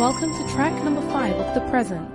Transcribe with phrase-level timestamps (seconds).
[0.00, 2.10] Welcome to track number five of the present.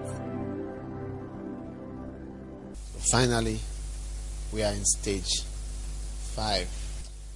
[3.11, 3.59] Finally,
[4.51, 5.43] we are in stage
[6.33, 6.67] five.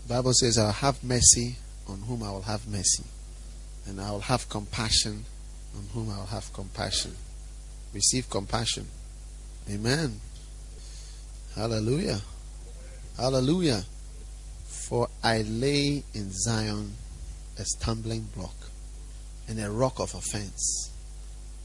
[0.07, 1.57] Bible says, I'll have mercy
[1.87, 3.03] on whom I will have mercy,
[3.85, 5.23] and I will have compassion
[5.77, 7.11] on whom I will have compassion.
[7.93, 8.87] Receive compassion.
[9.69, 10.19] Amen.
[11.53, 12.21] Hallelujah.
[13.17, 13.83] Hallelujah.
[14.65, 16.93] For I lay in Zion
[17.59, 18.58] a stumbling block
[19.49, 20.91] and a rock of offense,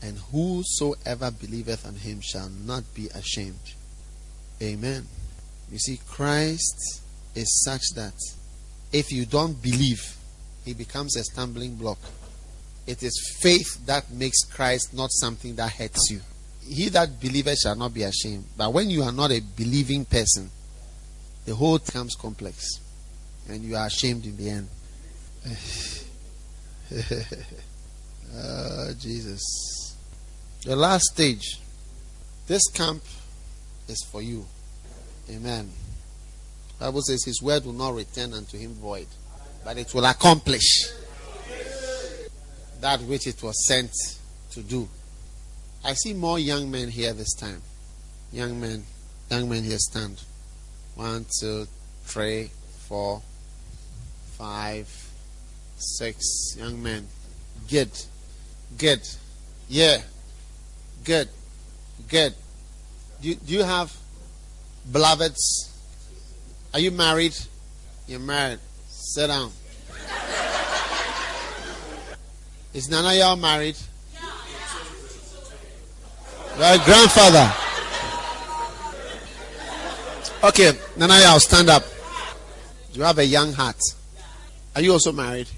[0.02, 3.74] and whosoever believeth on him shall not be ashamed.
[4.62, 5.06] Amen.
[5.70, 7.02] You see, Christ
[7.34, 8.14] is such that
[8.92, 10.16] if you don't believe,
[10.64, 11.98] he becomes a stumbling block.
[12.86, 16.20] It is faith that makes Christ not something that hurts you.
[16.66, 18.44] He that believeth shall not be ashamed.
[18.56, 20.50] But when you are not a believing person,
[21.44, 22.80] the whole becomes complex.
[23.48, 24.68] And you are ashamed in the end.
[28.36, 29.96] oh, Jesus.
[30.64, 31.60] The last stage.
[32.46, 33.02] This camp
[33.88, 34.44] is for you.
[35.30, 35.70] Amen.
[36.78, 39.06] Bible says his word will not return unto him void,
[39.64, 40.88] but it will accomplish
[42.80, 43.90] that which it was sent
[44.50, 44.88] to do.
[45.84, 47.62] I see more young men here this time.
[48.32, 48.84] Young men,
[49.30, 50.20] young men here stand.
[50.94, 51.66] One, two,
[52.04, 52.50] three,
[52.88, 53.22] four,
[54.36, 54.88] five,
[55.76, 57.06] six young men.
[57.70, 57.90] Good.
[58.76, 59.00] Good.
[59.68, 59.98] Yeah.
[61.04, 61.28] Good.
[62.08, 62.34] Good.
[63.20, 63.96] Do, do you have
[64.90, 65.70] beloveds?
[66.72, 67.36] Are you married?
[68.06, 68.58] You're married.
[68.88, 69.50] Sit down.
[72.72, 73.76] Is of y'all married?
[76.58, 77.52] Your grandfather.
[80.42, 81.84] Okay, Nana, y'all stand up.
[82.92, 83.80] You have a young heart.
[84.74, 85.48] Are you also married?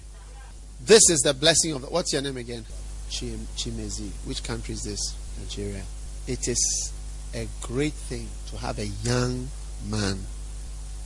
[0.80, 2.64] This is the blessing of the, what's your name again?
[3.10, 4.10] Chim, Chimezi.
[4.24, 5.14] Which country is this?
[5.38, 5.82] Nigeria.
[6.26, 6.92] It is
[7.34, 9.48] a great thing to have a young
[9.88, 10.18] man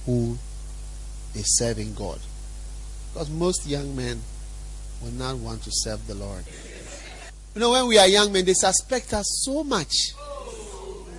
[0.07, 0.39] who
[1.35, 2.19] is serving God.
[3.13, 4.21] Because most young men
[5.03, 6.45] will not want to serve the Lord.
[7.55, 9.93] You know, when we are young men, they suspect us so much.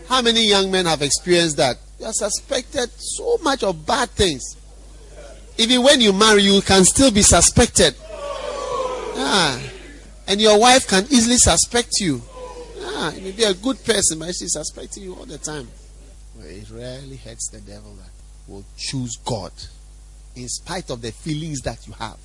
[0.08, 1.78] How many young men have experienced that?
[2.00, 4.41] You are suspected so much of bad things.
[5.58, 7.96] Even when you marry, you can still be suspected.
[9.18, 9.71] Ah.
[10.28, 12.22] And your wife can easily suspect you.
[12.80, 15.68] Ah, you may be a good person, but she's suspecting you all the time.
[16.36, 18.09] Well, it really hurts the devil that
[18.48, 19.52] will choose God
[20.36, 22.18] in spite of the feelings that you have.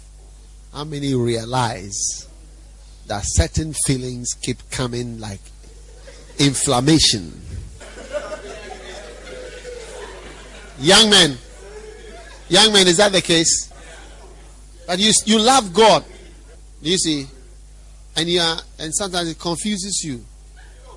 [0.73, 2.29] How many realize
[3.07, 5.41] that certain feelings keep coming like
[6.39, 7.41] inflammation?
[10.78, 11.39] Young men,
[12.51, 13.73] young men, is that the case?
[14.87, 16.05] But you you love God,
[16.83, 17.27] Do you see,
[18.16, 20.25] and you are, and sometimes it confuses you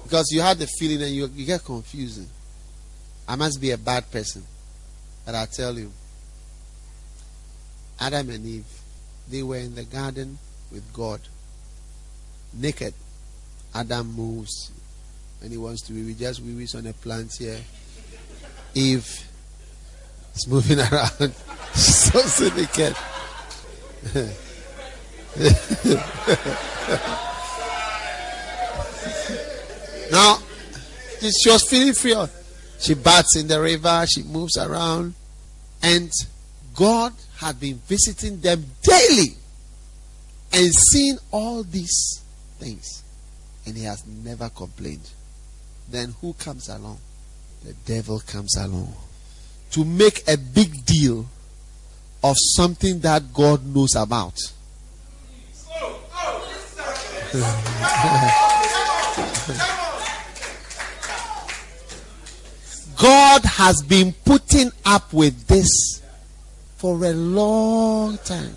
[0.04, 2.28] because you had the feeling and you, you get confusing.
[3.28, 4.44] I must be a bad person.
[5.26, 5.92] But I tell you,
[8.00, 8.66] Adam and Eve,
[9.30, 10.40] they were in the garden
[10.72, 11.22] with God.
[12.54, 12.94] Naked.
[13.76, 14.72] Adam moves
[15.42, 16.04] and he wants to be.
[16.04, 17.60] We just we wish on a plant here.
[18.74, 19.06] Eve
[20.36, 21.34] is moving around.
[21.74, 22.96] so naked.
[30.12, 30.40] now,
[31.20, 32.16] she was feeling free.
[32.80, 35.14] She bats in the river, she moves around.
[35.82, 36.12] And
[36.76, 39.36] God had been visiting them daily
[40.52, 42.24] and seeing all these
[42.58, 43.04] things.
[43.66, 45.10] And he has never complained.
[45.90, 47.00] Then who comes along?
[47.64, 48.94] The devil comes along
[49.72, 51.26] to make a big deal
[52.24, 54.38] of something that God knows about.
[62.98, 66.02] God has been putting up with this
[66.78, 68.56] for a long time.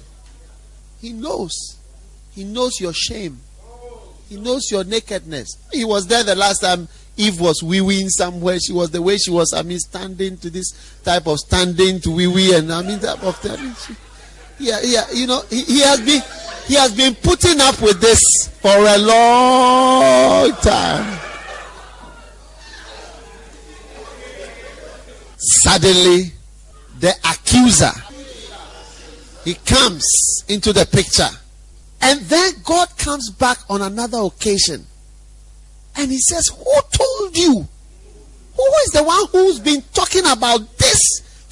[1.03, 1.77] He knows.
[2.34, 3.41] He knows your shame.
[4.30, 5.54] He knows your nakedness.
[5.71, 8.59] He was there the last time Eve was wee weeing somewhere.
[8.59, 10.72] She was the way she was, I mean, standing to this
[11.04, 13.75] type of standing to wee wee and I mean type of thing.
[14.59, 16.22] Yeah, yeah, you know, he, he has been
[16.66, 18.21] he has been putting up with this
[18.60, 21.19] for a long time.
[25.37, 26.33] Suddenly,
[27.01, 27.91] the accuser
[29.45, 30.04] he comes
[30.49, 31.28] into the picture.
[32.01, 34.87] And then God comes back on another occasion.
[35.97, 37.69] And he says, Who told you?
[38.57, 41.01] Who is the one who's been talking about this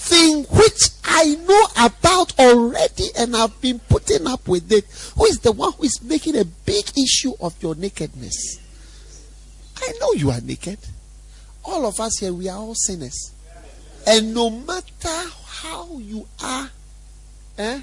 [0.00, 4.84] thing which I know about already and I've been putting up with it.
[5.16, 8.58] Who is the one who is making a big issue of your nakedness?
[9.76, 10.78] I know you are naked.
[11.64, 13.34] All of us here, we are all sinners.
[14.06, 16.70] And no matter how you are,
[17.58, 17.80] eh,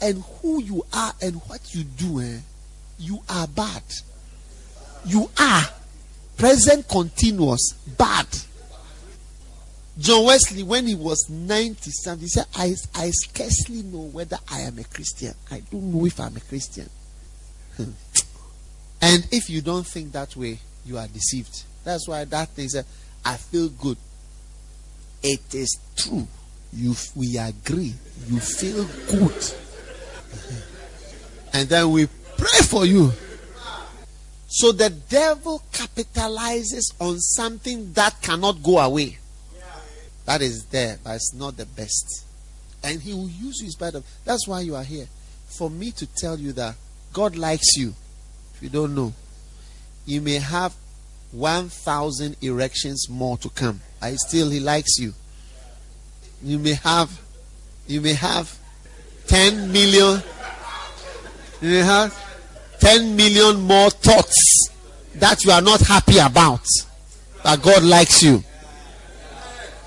[0.00, 2.38] and who you are and what you do, eh,
[3.00, 3.82] you are bad.
[5.04, 5.62] You are
[6.36, 8.26] present continuous bad.
[9.98, 14.60] John Wesley, when he was 90 something, he said, I, I scarcely know whether I
[14.60, 15.34] am a Christian.
[15.50, 16.88] I don't know if I'm a Christian.
[17.76, 17.90] Hmm.
[19.00, 21.64] and if you don't think that way, you are deceived.
[21.84, 22.84] That's why that thing said,
[23.24, 23.96] I feel good.
[25.22, 26.28] It is true.
[26.72, 27.94] You, we agree.
[28.28, 29.54] You feel good.
[31.52, 32.06] and then we
[32.36, 33.12] pray for you.
[34.46, 39.17] So the devil capitalizes on something that cannot go away.
[40.28, 42.26] That is there, but it's not the best.
[42.84, 44.04] And he will use you in spite of.
[44.26, 45.06] That's why you are here.
[45.46, 46.74] For me to tell you that
[47.14, 47.94] God likes you.
[48.54, 49.14] If you don't know,
[50.04, 50.74] you may have
[51.32, 53.80] 1,000 erections more to come.
[54.02, 55.14] I still, he likes you.
[56.42, 57.18] You may have,
[57.86, 58.54] you may have
[59.28, 60.22] 10 million,
[61.62, 62.14] you may have
[62.80, 64.68] 10 million more thoughts
[65.14, 66.66] that you are not happy about.
[67.42, 68.44] But God likes you.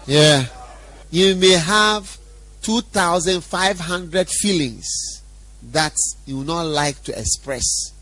[0.07, 0.45] Yeah.
[1.09, 2.17] You may have
[2.63, 5.21] 2,500 feelings
[5.71, 5.95] that
[6.25, 7.93] you will not like to express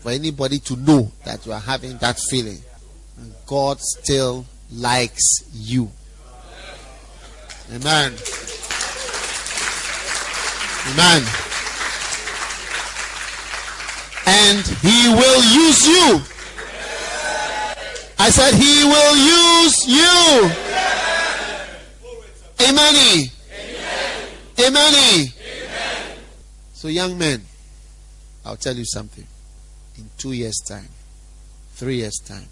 [0.00, 2.58] for anybody to know that you are having that feeling.
[3.18, 5.90] And God still likes you.
[7.70, 8.12] Amen.
[10.92, 11.22] Amen.
[14.26, 16.20] And He will use you.
[18.18, 20.71] I said, He will use you.
[22.64, 23.30] Amen.
[24.60, 25.28] Amen.
[26.74, 27.42] So, young men,
[28.44, 29.26] I'll tell you something.
[29.98, 30.88] In two years' time,
[31.74, 32.48] three years' time,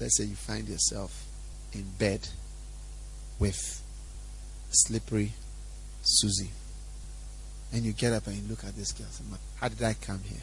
[0.00, 1.24] let's say you find yourself
[1.72, 2.28] in bed
[3.38, 3.82] with
[4.70, 5.32] slippery
[6.02, 6.50] Susie.
[7.72, 9.06] And you get up and you look at this girl.
[9.56, 10.42] How did I come here?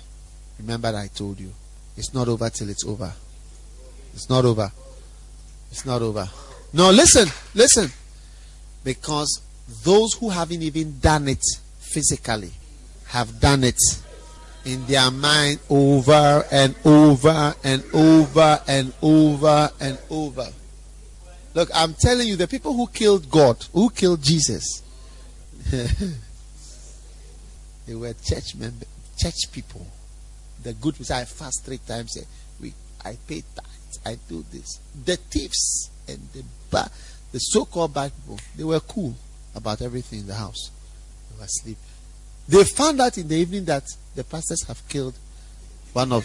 [0.59, 1.51] Remember I told you.
[1.95, 3.12] It's not over till it's over.
[4.13, 4.71] It's not over.
[5.71, 6.27] It's not over.
[6.74, 7.91] No, listen, listen.
[8.83, 9.41] Because
[9.83, 11.44] those who haven't even done it
[11.80, 12.51] physically
[13.07, 13.80] have done it
[14.65, 20.47] in their mind over and over and over and over and over.
[21.53, 24.81] Look, I'm telling you, the people who killed God, who killed Jesus,
[25.71, 25.85] they
[27.95, 28.88] were church members,
[29.18, 29.85] church people.
[30.63, 31.15] The good people.
[31.15, 32.18] I fast three times.
[32.59, 34.00] We, I pay tithes.
[34.06, 34.80] I do this.
[35.06, 36.89] The thieves and the bad
[37.33, 39.15] the so called bad people, they were cool
[39.56, 40.69] about everything in the house.
[41.31, 41.77] They were asleep.
[42.47, 43.83] They found out in the evening that
[44.15, 45.18] the pastors have killed
[45.94, 46.24] one of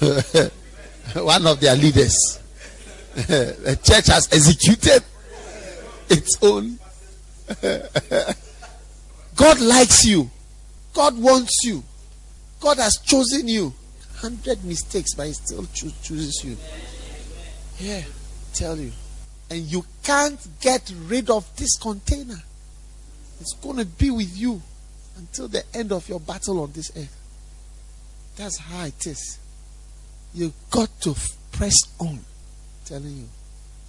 [1.14, 2.40] one of their leaders.
[3.14, 5.02] the church has executed
[6.10, 6.78] its own.
[9.34, 10.30] God likes you.
[10.92, 11.82] God wants you.
[12.60, 13.72] God has chosen you.
[14.16, 16.56] Hundred mistakes, but He still cho- chooses you.
[17.78, 18.02] Yeah,
[18.52, 18.92] tell you.
[19.50, 22.42] And you can't get rid of this container.
[23.40, 24.60] It's going to be with you
[25.16, 27.14] until the end of your battle on this earth.
[28.36, 29.38] That's how it is.
[30.34, 31.14] You got to
[31.52, 32.08] press on.
[32.08, 32.24] I'm
[32.84, 33.28] telling you.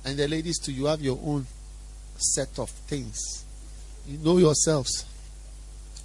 [0.06, 1.46] And the ladies too, you have your own
[2.18, 3.46] set of things.
[4.08, 5.06] You know yourselves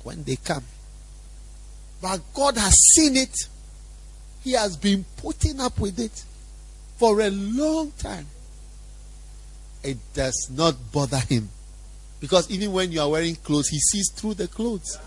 [0.03, 0.65] when they come.
[2.03, 3.35] But God has seen it.
[4.43, 6.25] He has been putting up with it
[6.99, 8.27] for a long time
[9.85, 11.49] it does not bother him.
[12.21, 14.99] Because even when you are wearing clothes, he sees through the clothes.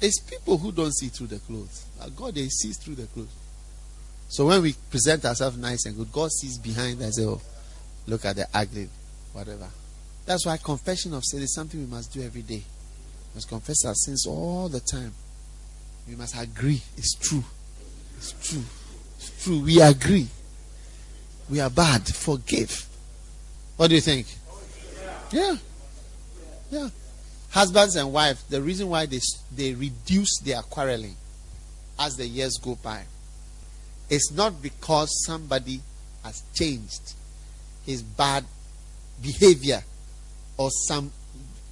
[0.00, 1.86] It's people who don't see through the clothes.
[2.16, 3.32] God, they sees through the clothes.
[4.28, 7.20] So when we present ourselves nice and good, God sees behind and us.
[7.20, 7.40] Oh,
[8.06, 8.88] look at the ugly,
[9.32, 9.68] whatever.
[10.26, 12.62] That's why confession of sin is something we must do every day.
[12.64, 15.12] We must confess our sins all the time.
[16.08, 16.82] We must agree.
[16.96, 17.44] It's true.
[18.16, 18.64] It's true.
[19.16, 19.60] It's true.
[19.60, 20.26] We agree.
[21.48, 22.08] We are bad.
[22.08, 22.88] Forgive.
[23.82, 24.28] What do you think?
[25.32, 25.56] Yeah.
[26.70, 26.88] Yeah.
[27.50, 29.18] Husbands and wives, the reason why they,
[29.56, 31.16] they reduce their quarreling
[31.98, 33.02] as the years go by
[34.08, 35.80] is not because somebody
[36.22, 37.14] has changed
[37.84, 38.44] his bad
[39.20, 39.82] behavior
[40.58, 41.10] or some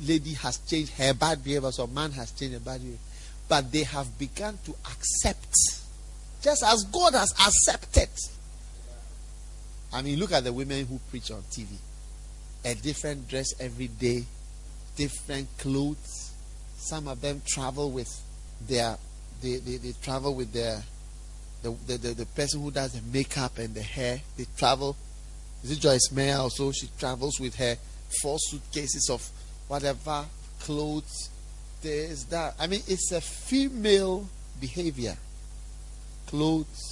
[0.05, 2.99] lady has changed her bad behavior or man has changed her bad behavior.
[3.49, 5.55] But they have begun to accept,
[6.43, 8.09] just as God has accepted.
[9.93, 11.69] I mean, look at the women who preach on TV
[12.65, 14.25] a different dress every day,
[14.97, 16.33] different clothes.
[16.77, 18.09] Some of them travel with
[18.67, 18.97] their
[19.43, 20.83] they, they, they travel with their
[21.63, 24.21] the, the, the, the person who does the makeup and the hair.
[24.37, 24.97] They travel.
[25.63, 26.73] Is it Joyce Meyer also?
[26.73, 27.77] She travels with her
[28.23, 29.29] four suitcases of
[29.69, 30.25] whatever
[30.61, 31.31] clothes.
[31.83, 32.55] There's that.
[32.59, 34.27] I mean, it's a female
[34.61, 35.17] behavior.
[36.27, 36.90] Clothes.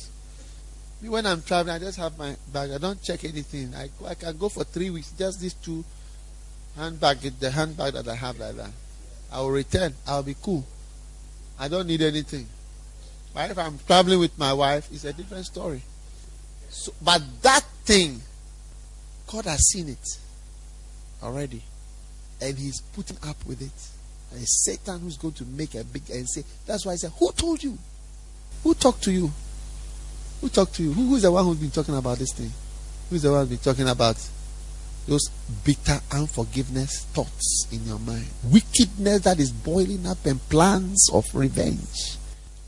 [1.00, 2.72] When I'm traveling, I just have my bag.
[2.72, 3.72] I don't check anything.
[3.74, 5.12] I, I can go for three weeks.
[5.12, 5.84] Just these two
[6.76, 8.70] handbag, the handbag that I have like that.
[9.30, 9.94] I will return.
[10.06, 10.64] I'll be cool.
[11.58, 12.46] I don't need anything.
[13.34, 15.82] But if I'm traveling with my wife, it's a different story.
[16.70, 18.20] So, but that thing,
[19.26, 20.18] God has seen it
[21.22, 21.62] already.
[22.40, 24.32] And He's putting up with it.
[24.32, 27.12] And it's Satan who's going to make a big and say, That's why I said,
[27.18, 27.78] Who told you?
[28.62, 29.30] Who talked to you?
[30.40, 30.92] Who talked to you?
[30.92, 32.50] Who, who's the one who's been talking about this thing?
[33.10, 34.16] Who's the one who's been talking about
[35.06, 35.28] those
[35.64, 38.26] bitter unforgiveness thoughts in your mind?
[38.44, 42.16] Wickedness that is boiling up and plans of revenge,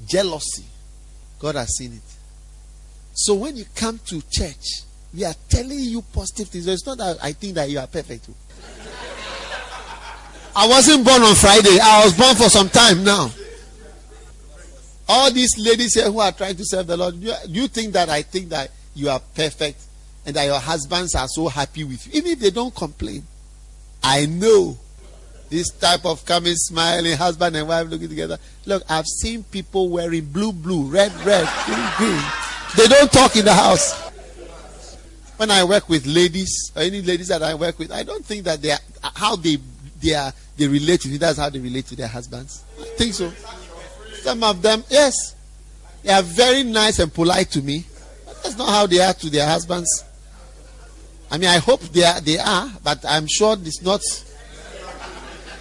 [0.06, 0.64] jealousy.
[1.38, 2.02] God has seen it.
[3.14, 4.82] So when you come to church,
[5.14, 6.66] we are telling you positive things.
[6.66, 8.28] It's not that I think that you are perfect.
[10.54, 11.78] I wasn't born on Friday.
[11.80, 13.30] I was born for some time now.
[15.12, 17.66] All these ladies here who are trying to serve the Lord, do you, do you
[17.66, 19.82] think that I think that you are perfect
[20.24, 22.12] and that your husbands are so happy with you?
[22.14, 23.24] Even if they don't complain,
[24.04, 24.78] I know
[25.48, 28.38] this type of coming, smiling, husband and wife looking together.
[28.66, 32.22] Look, I've seen people wearing blue, blue, red, red, green, green.
[32.76, 33.98] They don't talk in the house.
[35.38, 38.44] When I work with ladies, or any ladies that I work with, I don't think
[38.44, 39.58] that they are, how they
[40.00, 41.18] they are they relate to you.
[41.18, 42.62] That's how they relate to their husbands.
[42.78, 43.32] I think so.
[44.22, 45.34] Some of them, yes,
[46.02, 47.84] they are very nice and polite to me.
[48.26, 50.04] But that's not how they are to their husbands.
[51.30, 54.00] I mean, I hope they are, they are, but I'm sure it's not.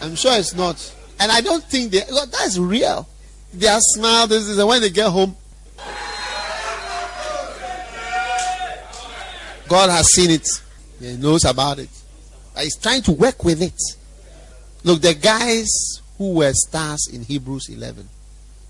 [0.02, 0.96] I'm sure it's not.
[1.20, 2.02] And I don't think they.
[2.32, 3.08] That's real.
[3.54, 4.28] Their smile.
[4.28, 5.36] This is when they get home.
[9.68, 10.48] God has seen it.
[11.00, 11.90] He knows about it.
[12.58, 13.80] He's trying to work with it.
[14.84, 18.10] Look, the guys who were stars in Hebrews 11,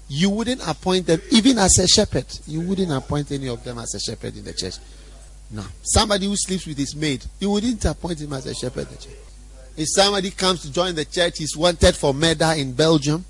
[0.10, 2.26] you wouldn't appoint them even as a shepherd.
[2.48, 4.76] You wouldn't appoint any of them as a shepherd in the church.
[5.52, 5.64] No.
[5.84, 9.02] Somebody who sleeps with his maid, you wouldn't appoint him as a shepherd in the
[9.02, 9.18] church.
[9.78, 13.24] If somebody comes to join the church, he's wanted for murder in Belgium,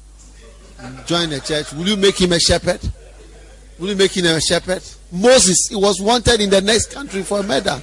[1.06, 2.80] join the church, will you make him a shepherd?
[3.78, 4.82] Will you make him a shepherd?
[5.12, 7.82] Moses, he was wanted in the next country for murder.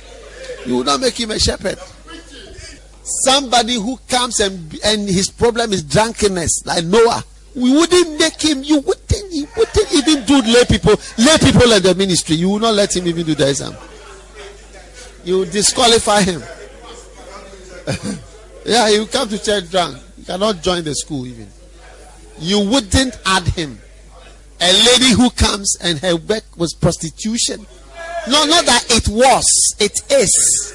[0.66, 1.78] You will not make him a shepherd.
[3.02, 7.24] Somebody who comes and, and his problem is drunkenness, like Noah.
[7.56, 11.82] We wouldn't make him, you wouldn't, you wouldn't even do lay people, lay people in
[11.82, 12.36] the ministry.
[12.36, 13.74] You will not let him even do the exam.
[15.24, 16.42] You disqualify him.
[18.66, 19.96] yeah, he will come to church drunk.
[20.18, 21.48] He cannot join the school even.
[22.38, 23.78] You wouldn't add him.
[24.60, 27.66] A lady who comes and her work was prostitution.
[28.28, 29.46] No, not that it was,
[29.78, 30.74] it is.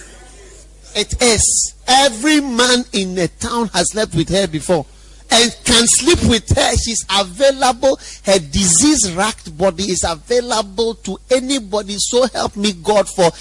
[0.95, 1.75] It is.
[1.87, 4.87] Every man in the town has slept with her before
[5.31, 6.75] and can sleep with her.
[6.75, 7.99] She's available.
[8.25, 11.95] Her disease racked body is available to anybody.
[11.97, 13.31] So help me God for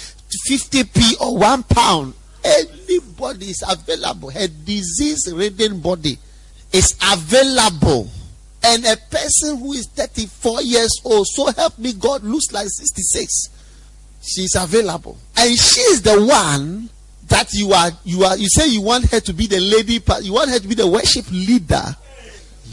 [0.49, 2.13] 50p or one pound.
[2.43, 4.31] Anybody is available.
[4.31, 6.17] Her disease ridden body
[6.71, 8.09] is available.
[8.63, 13.49] And a person who is 34 years old, so help me God, looks like 66.
[14.21, 15.17] She's available.
[15.35, 16.89] And she is the one
[17.31, 20.33] that you are you are you say you want her to be the lady you
[20.33, 21.95] want her to be the worship leader.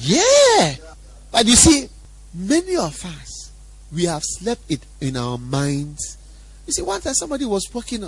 [0.01, 0.75] Yeah.
[1.31, 1.89] But you see
[2.35, 3.53] many of us
[3.93, 6.19] we have slept it in our minds.
[6.67, 8.03] You see one time somebody was walking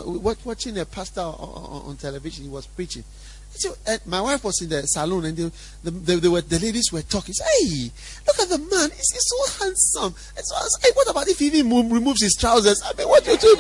[0.45, 3.05] watching a pastor on, on television he was preaching
[3.51, 5.51] so, uh, my wife was in the salon and they,
[5.83, 7.35] the, the, they were, the ladies were talking.
[7.35, 7.91] Said, hey,
[8.27, 8.91] look at the man.
[8.91, 10.15] He's, he's so handsome.
[10.37, 12.81] And so I hey, what about if he even move, removes his trousers?
[12.85, 13.57] I mean, what do you do?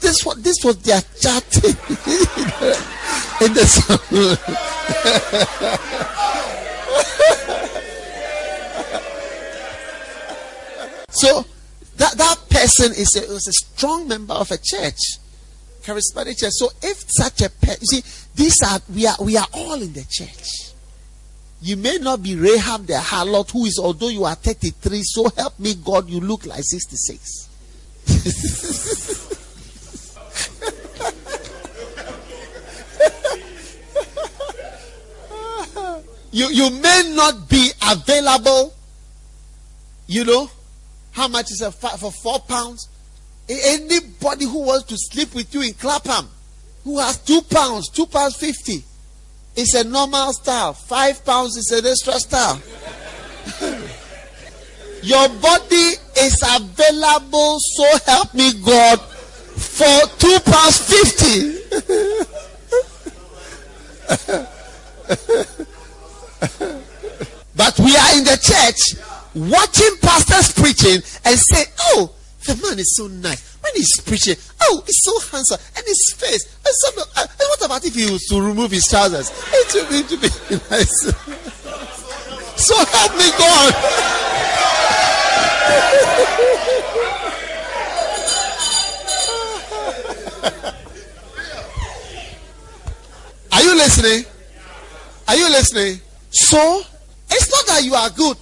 [0.00, 1.70] This, was, this was their chatting
[3.40, 4.36] in the salon.
[11.10, 11.46] so
[11.96, 14.98] that, that person is a, is a strong member of a church
[15.84, 16.52] charismatic church.
[16.52, 19.92] So if such a person, you see, these are we are we are all in
[19.92, 20.72] the church.
[21.60, 25.58] You may not be Rahab the harlot, who is although you are 33, so help
[25.58, 27.48] me God, you look like 66.
[36.32, 38.74] you you may not be available.
[40.06, 40.50] You know
[41.12, 42.88] how much is a for four pounds?
[43.48, 46.28] Anybody who wants to sleep with you in Clapham,
[46.84, 48.84] who has two pounds, two pounds fifty.
[49.56, 50.72] It's a normal style.
[50.72, 52.60] Five pounds is an extra style.
[55.02, 61.60] Your body is available, so help me God, for two pounds fifty.
[67.56, 68.94] but we are in the church
[69.34, 72.12] watching pastors preaching and say, Oh,
[72.46, 73.53] the man is so nice.
[73.64, 75.58] When he's preaching, oh, he's so handsome.
[75.74, 76.44] And his face.
[76.66, 79.30] And, so, uh, and what about if he was to remove his trousers?
[79.30, 80.28] It would be, it be
[80.70, 81.00] nice.
[82.60, 83.74] so help me, God.
[93.52, 94.24] Are you listening?
[95.26, 96.00] Are you listening?
[96.30, 96.82] So,
[97.30, 98.36] it's not that you are good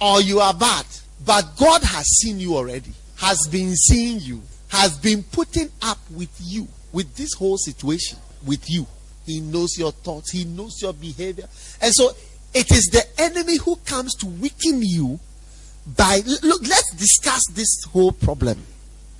[0.00, 0.86] or you are bad,
[1.26, 6.34] but God has seen you already, has been seeing you, has been putting up with
[6.40, 8.86] you, with this whole situation, with you.
[9.26, 11.48] He knows your thoughts, He knows your behavior.
[11.80, 12.10] And so,
[12.52, 15.20] it is the enemy who comes to weaken you
[15.96, 16.20] by.
[16.42, 18.58] Look, let's discuss this whole problem.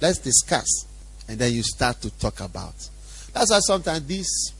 [0.00, 0.86] Let's discuss.
[1.28, 2.74] And then you start to talk about.
[3.32, 4.52] That's why sometimes these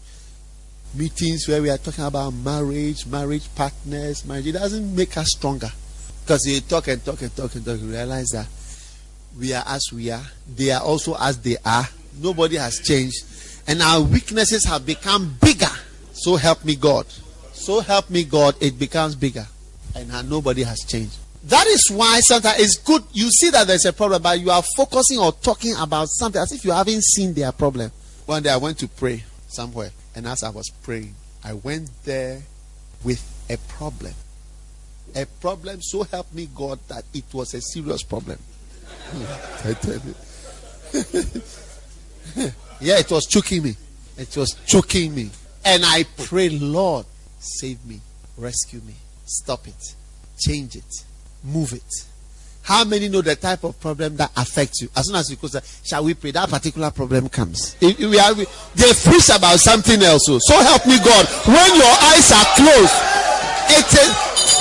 [0.95, 5.71] meetings where we are talking about marriage, marriage partners, marriage, it doesn't make us stronger.
[6.23, 8.47] Because you talk and talk and talk and talk, you realize that
[9.39, 10.23] we are as we are,
[10.57, 11.85] they are also as they are.
[12.21, 13.25] Nobody has changed.
[13.67, 15.71] And our weaknesses have become bigger.
[16.13, 17.07] So help me God.
[17.53, 19.47] So help me God, it becomes bigger.
[19.95, 21.17] And nobody has changed.
[21.45, 23.03] That is why sometimes it's good.
[23.13, 26.53] You see that there's a problem, but you are focusing or talking about something as
[26.53, 27.91] if you haven't seen their problem.
[28.27, 29.91] One day I went to pray somewhere.
[30.15, 32.43] And as I was praying, I went there
[33.05, 34.13] with a problem.
[35.17, 38.39] A problem, so help me God, that it was a serious problem.
[39.65, 40.15] I tell you.
[42.81, 43.77] yeah, it was choking me.
[44.17, 45.31] It was choking me.
[45.65, 47.07] And I pray, Lord,
[47.39, 48.01] save me,
[48.37, 48.95] rescue me,
[49.25, 49.95] stop it,
[50.39, 51.05] change it,
[51.45, 52.07] move it.
[52.63, 54.89] How many know the type of problem that affects you?
[54.95, 55.49] As soon as you go,
[55.83, 56.31] shall we pray?
[56.31, 57.77] That particular problem comes.
[57.81, 60.27] If we are, they preach about something else.
[60.27, 61.27] So, so help me God.
[61.49, 62.97] When your eyes are closed,
[63.75, 64.11] it is,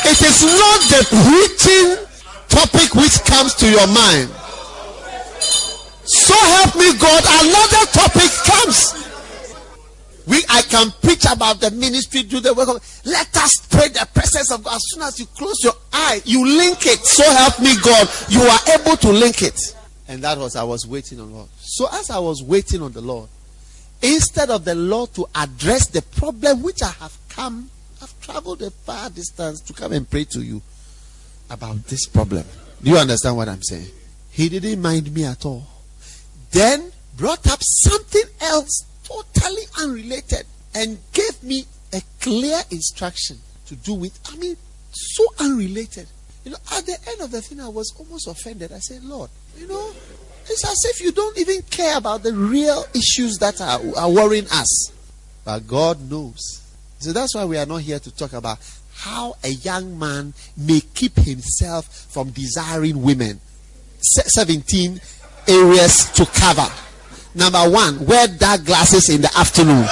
[0.05, 2.08] it is not the preaching
[2.49, 4.29] topic which comes to your mind.
[6.09, 8.99] So help me God, another topic comes.
[10.29, 13.01] We, I can preach about the ministry, do the work of.
[13.03, 14.75] Let us pray the presence of God.
[14.75, 16.99] As soon as you close your eye, you link it.
[16.99, 18.07] So help me, God.
[18.29, 19.59] You are able to link it.
[20.07, 21.49] And that was I was waiting on God.
[21.59, 23.27] So as I was waiting on the Lord,
[24.03, 28.69] instead of the Lord to address the problem which I have come, I've traveled a
[28.69, 30.61] far distance to come and pray to you
[31.49, 32.45] about this problem.
[32.81, 33.87] Do you understand what I'm saying?
[34.31, 35.67] He didn't mind me at all.
[36.51, 43.93] Then brought up something else totally unrelated and gave me a clear instruction to do
[43.93, 44.55] with, I mean,
[44.91, 46.07] so unrelated.
[46.45, 48.71] You know, at the end of the thing, I was almost offended.
[48.71, 49.91] I said, Lord, you know,
[50.45, 54.47] it's as if you don't even care about the real issues that are, are worrying
[54.51, 54.91] us.
[55.43, 56.63] But God knows.
[56.99, 58.59] So that's why we are not here to talk about
[58.99, 63.39] how a young man may keep himself from desiring women.
[64.01, 64.99] 17
[65.47, 66.67] areas to cover.
[67.33, 69.85] Number one, wear dark glasses in the afternoon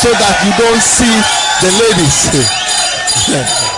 [0.00, 1.20] so that you don't see
[1.60, 2.28] the ladies.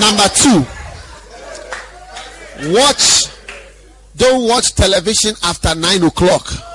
[0.00, 0.64] Number two,
[2.72, 3.26] watch,
[4.16, 6.69] don't watch television after nine o'clock.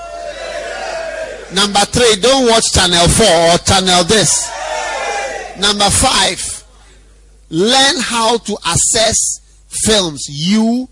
[1.52, 4.50] Number three, don't watch channel four or channel this.
[5.58, 6.64] Number five,
[7.50, 10.88] learn how to assess films U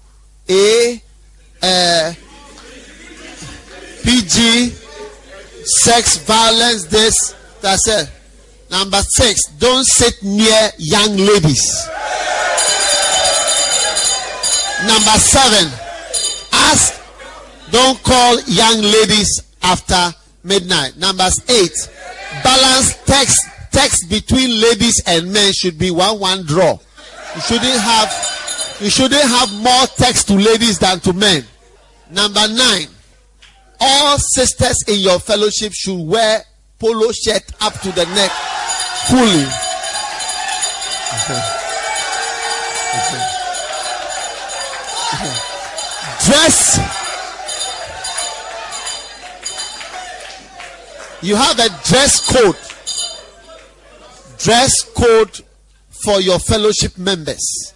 [0.48, 1.02] A
[1.62, 2.12] uh,
[4.04, 4.68] PG
[5.64, 8.10] sex violence this that's it.
[8.70, 11.88] Number six, don't sit near young ladies.
[14.86, 15.72] Number seven,
[16.52, 17.00] ask,
[17.70, 20.14] don't call young ladies after
[20.44, 20.96] midnight.
[20.96, 21.72] Number eight,
[22.44, 26.78] balance text text between ladies and men should be one one draw.
[27.34, 31.44] You shouldn't have you shouldn't have more text to ladies than to men.
[32.10, 32.86] Number nine,
[33.80, 36.42] all sisters in your fellowship should wear
[36.78, 38.30] polo shirt up to the neck
[39.08, 39.46] fully.
[46.24, 47.03] Dress.
[51.24, 52.54] You have a dress code.
[54.38, 55.40] Dress code
[56.04, 57.72] for your fellowship members.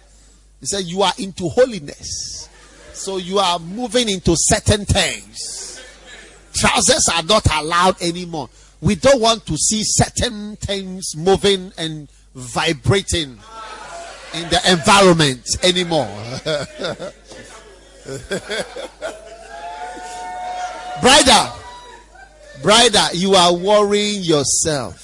[0.59, 2.47] He said, You are into holiness.
[2.93, 5.81] So you are moving into certain things.
[6.53, 8.49] Trousers are not allowed anymore.
[8.81, 13.39] We don't want to see certain things moving and vibrating
[14.35, 16.05] in the environment anymore.
[21.01, 21.51] Brider,
[22.61, 24.99] Brider, you are worrying yourself.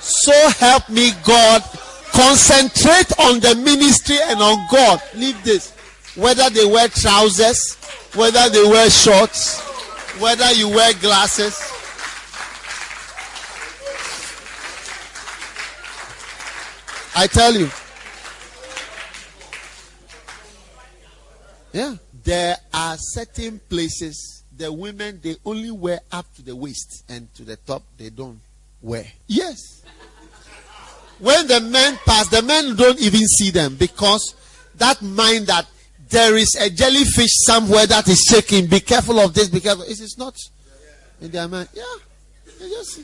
[0.00, 1.62] so help me God.
[2.12, 5.00] Concentrate on the ministry and on God.
[5.14, 5.72] Leave this.
[6.16, 7.76] Whether they wear trousers,
[8.14, 9.60] whether they wear shorts,
[10.18, 11.56] whether you wear glasses.
[17.14, 17.70] I tell you.
[21.72, 21.96] Yeah.
[22.24, 27.42] There are certain places the women they only wear up to the waist and to
[27.42, 28.38] the top they don't
[28.80, 29.04] wear.
[29.26, 29.82] Yes.
[31.18, 34.36] When the men pass, the men don't even see them because
[34.76, 35.66] that mind that
[36.08, 38.68] there is a jellyfish somewhere that is shaking.
[38.68, 39.48] Be careful of this.
[39.48, 39.82] Be careful.
[39.82, 40.36] It is not
[41.20, 41.68] in their mind.
[41.74, 41.82] Yeah.
[42.60, 43.00] Just,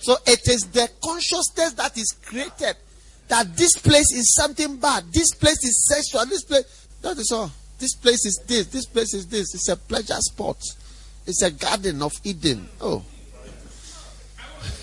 [0.00, 2.74] so it is the consciousness that is created
[3.28, 5.04] that this place is something bad.
[5.12, 6.26] This place is sexual.
[6.26, 6.88] This place.
[7.02, 7.52] That is all.
[7.80, 8.66] This place is this.
[8.66, 9.54] This place is this.
[9.54, 10.62] It's a pleasure spot.
[11.26, 12.68] It's a garden of Eden.
[12.78, 13.02] Oh.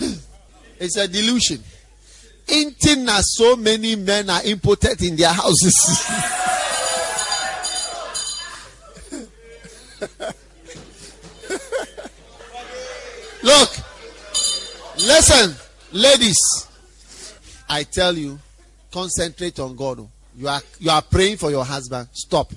[0.80, 1.62] it's a delusion.
[2.48, 5.76] Inting so many men are impotent in their houses.
[13.44, 13.70] Look,
[14.96, 15.54] listen,
[15.92, 16.38] ladies.
[17.68, 18.40] I tell you,
[18.90, 20.08] concentrate on God.
[20.36, 22.08] You are you are praying for your husband.
[22.12, 22.52] Stop.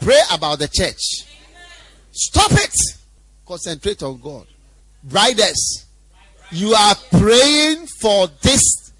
[0.00, 1.24] Pray about the church.
[2.12, 2.74] Stop it.
[3.46, 4.46] Concentrate on God.
[5.02, 5.86] Briders,
[6.50, 8.92] you are praying for this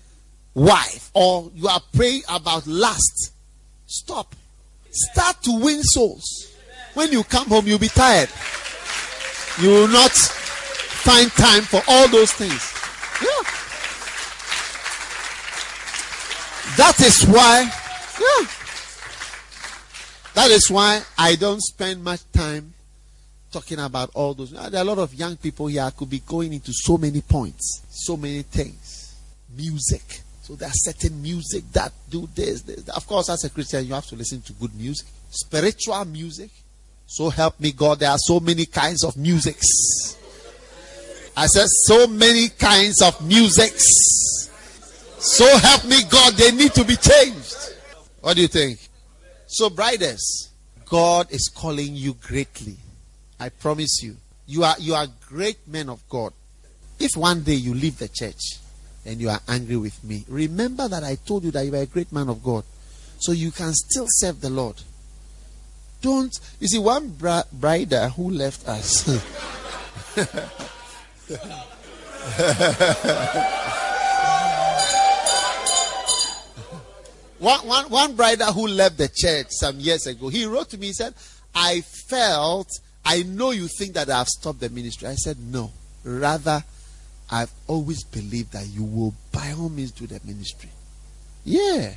[0.55, 3.33] wife or you are praying about lust.
[3.87, 4.35] Stop.
[4.91, 6.53] Start to win souls.
[6.95, 8.29] When you come home, you'll be tired.
[9.61, 12.73] You will not find time for all those things.
[13.23, 13.51] Yeah.
[16.77, 17.71] That is why,
[18.21, 18.64] yeah.
[20.35, 22.75] That is why I don't spend much time
[23.53, 24.53] talking about all those.
[24.57, 25.83] Ah, there are a lot of young people here.
[25.83, 29.15] I could be going into so many points, so many things.
[29.57, 30.03] Music.
[30.43, 32.89] So there are certain music that do this, this.
[32.89, 35.07] Of course, as a Christian, you have to listen to good music.
[35.31, 36.51] Spiritual music.
[37.07, 40.19] So help me God, there are so many kinds of musics.
[41.37, 44.51] I said so many kinds of musics.
[45.19, 47.57] So help me God, they need to be changed.
[48.21, 48.84] What do you think?
[49.55, 50.51] So, briders,
[50.85, 52.75] God is calling you greatly.
[53.39, 54.17] I promise you.
[54.49, 56.33] You are you are great men of God.
[56.99, 58.59] If one day you leave the church
[59.07, 61.87] and you are angry with me, remember that I told you that you are a
[61.87, 62.65] great man of God.
[63.21, 64.83] So you can still serve the Lord.
[66.03, 69.09] Don't you see one bra- brider who left us?
[77.45, 80.87] One, one, one brother who left the church some years ago, he wrote to me,
[80.87, 81.13] he said,
[81.55, 82.69] I felt,
[83.05, 85.09] I know you think that I've stopped the ministry.
[85.09, 85.71] I said, no.
[86.05, 86.65] Rather,
[87.31, 90.71] I've always believed that you will by all means do the ministry.
[91.45, 91.93] Yeah.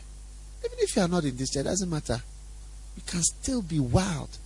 [0.66, 2.22] Even if you are not in this church, it doesn't matter.
[2.98, 4.38] You can still be wild.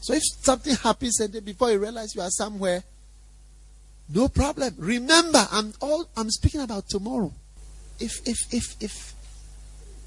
[0.00, 2.82] So if something happens and then before you realize you are somewhere,
[4.12, 4.74] no problem.
[4.76, 7.32] Remember, I'm all I'm speaking about tomorrow.
[8.00, 9.14] If if if if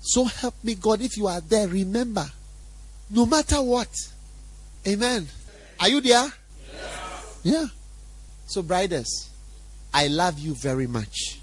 [0.06, 2.26] so help me, God, if you are there, remember,
[3.10, 3.90] no matter what.
[4.88, 5.28] Amen.
[5.80, 6.32] Are you there?
[7.44, 7.66] Yeah.
[8.46, 9.30] So, briders,
[9.94, 11.40] I love you very much.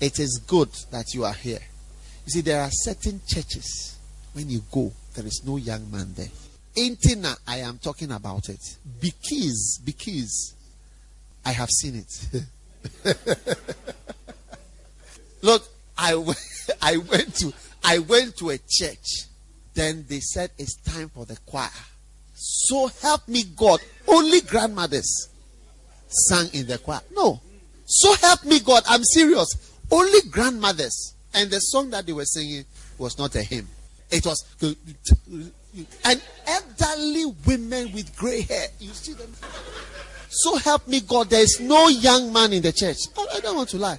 [0.00, 1.58] It is good that you are here.
[2.24, 3.98] You see, there are certain churches,
[4.32, 6.28] when you go, there is no young man there.
[6.76, 8.60] Intina, I am talking about it.
[9.00, 10.54] Because, because
[11.44, 12.46] I have seen it.
[15.42, 15.64] Look,
[15.96, 16.12] I,
[16.82, 17.52] I went to
[17.84, 19.24] I went to a church.
[19.74, 21.70] Then they said it's time for the choir.
[22.34, 23.80] So help me God.
[24.06, 25.28] Only grandmothers
[26.08, 27.00] sang in the choir.
[27.12, 27.40] No.
[27.86, 28.82] So help me God.
[28.88, 29.48] I'm serious.
[29.90, 31.14] Only grandmothers.
[31.34, 32.64] And the song that they were singing
[32.98, 33.68] was not a hymn.
[34.10, 34.44] It was
[36.04, 38.68] and elderly women with gray hair.
[38.80, 39.32] You see them?
[40.30, 41.30] So help me God.
[41.30, 42.96] There is no young man in the church.
[43.16, 43.98] I don't want to lie.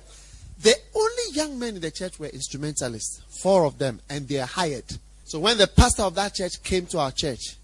[0.62, 4.45] The only young men in the church were instrumentalists, four of them, and they are
[4.45, 4.86] hired.
[5.24, 7.56] So when the pastor of that church came to our church,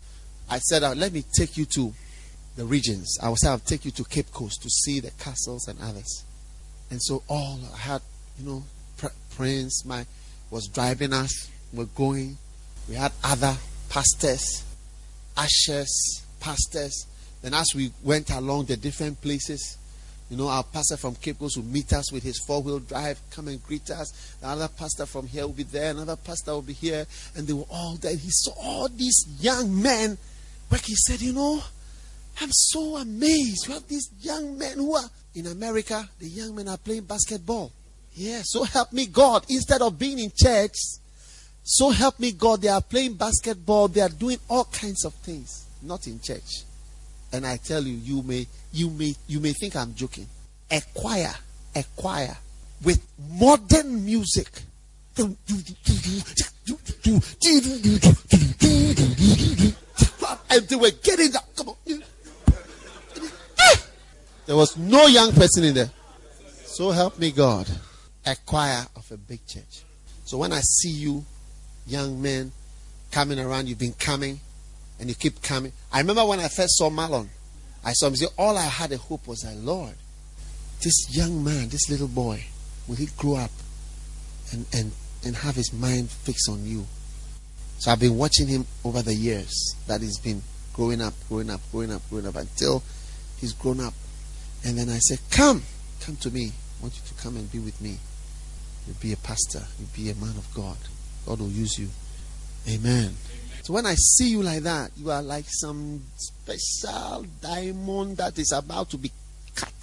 [0.50, 1.94] I said, oh, Let me take you to
[2.56, 3.18] the regions.
[3.22, 6.24] I say, I'll take you to Cape Coast to see the castles and others.
[6.90, 8.02] And so all I had,
[8.40, 8.64] you know,
[9.32, 10.06] Prince, my
[10.50, 11.50] was driving us.
[11.74, 12.38] We're going.
[12.88, 13.58] We had other
[13.90, 14.64] pastors,
[15.36, 17.08] ushers, pastors.
[17.42, 19.78] Then as we went along the different places,
[20.30, 23.48] you know, our pastor from Cape Coast will meet us with his four-wheel drive, come
[23.48, 24.36] and greet us.
[24.42, 27.66] Another pastor from here will be there, another pastor will be here, and they were
[27.70, 28.16] all there.
[28.16, 30.18] He saw all these young men
[30.72, 30.82] work.
[30.82, 31.62] He said, you know,
[32.42, 33.68] I'm so amazed.
[33.68, 37.72] You have these young men who are in America, the young men are playing basketball.
[38.14, 39.46] Yeah, so help me God.
[39.50, 40.76] Instead of being in church,
[41.64, 45.66] so help me God, they are playing basketball, they are doing all kinds of things,
[45.82, 46.64] not in church.
[47.36, 50.28] And I tell you, you may you may you may think I'm joking.
[50.72, 51.34] A choir,
[51.76, 52.36] a choir
[52.84, 53.06] with
[53.40, 54.50] modern music.
[55.18, 55.38] And
[60.68, 61.46] they were getting that.
[61.56, 61.76] Come on.
[64.46, 65.90] There was no young person in there.
[66.66, 67.68] So help me God.
[68.26, 69.84] A choir of a big church.
[70.24, 71.26] So when I see you,
[71.88, 72.52] young men,
[73.12, 74.40] coming around, you've been coming,
[75.00, 75.72] and you keep coming.
[75.92, 77.28] I remember when I first saw Marlon,
[77.84, 79.94] I saw him say, All I had a hope was that, Lord,
[80.84, 82.46] this young man, this little boy,
[82.88, 83.52] will he grow up
[84.52, 84.92] and, and,
[85.24, 86.86] and have his mind fixed on you?
[87.80, 90.42] So I've been watching him over the years that he's been
[90.74, 92.84] growing up, growing up, growing up, growing up until
[93.38, 93.94] he's grown up.
[94.64, 95.64] And then I said, Come,
[96.02, 96.52] come to me.
[96.80, 97.98] I want you to come and be with me.
[98.88, 100.78] You'll be a pastor, you'll be a man of God.
[101.26, 101.90] God will use you.
[102.68, 103.16] Amen.
[103.66, 108.52] So when I see you like that, you are like some special diamond that is
[108.52, 109.12] about to be
[109.56, 109.74] cut.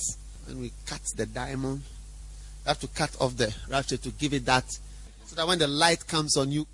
[0.47, 1.83] When we cut the diamond,
[2.65, 4.71] you have to cut off the rapture to give it that,
[5.27, 6.65] so that when the light comes on you,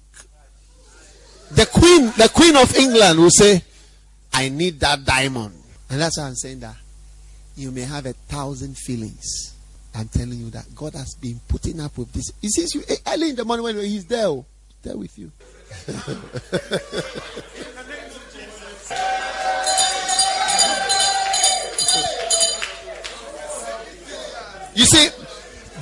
[1.51, 3.65] the queen, the queen of England will say,
[4.35, 5.55] "I need that diamond,"
[5.89, 6.77] and that's why I'm saying that.
[7.57, 9.55] You may have a thousand feelings.
[9.95, 12.33] I'm telling you that God has been putting up with this.
[12.43, 14.45] He sees you early in the morning when He's there, oh,
[14.83, 15.33] there with you.
[24.75, 25.09] you see,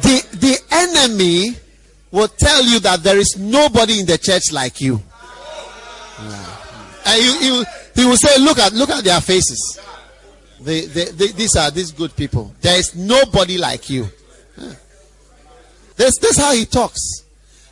[0.02, 1.56] the, the enemy
[2.10, 5.00] will tell you that there is nobody in the church like you.
[7.04, 9.80] And he, he, he will say, look at, look at their faces.
[10.60, 12.54] They, they, they, these are these good people.
[12.60, 14.08] There is nobody like you.
[15.96, 17.25] This, this is how he talks.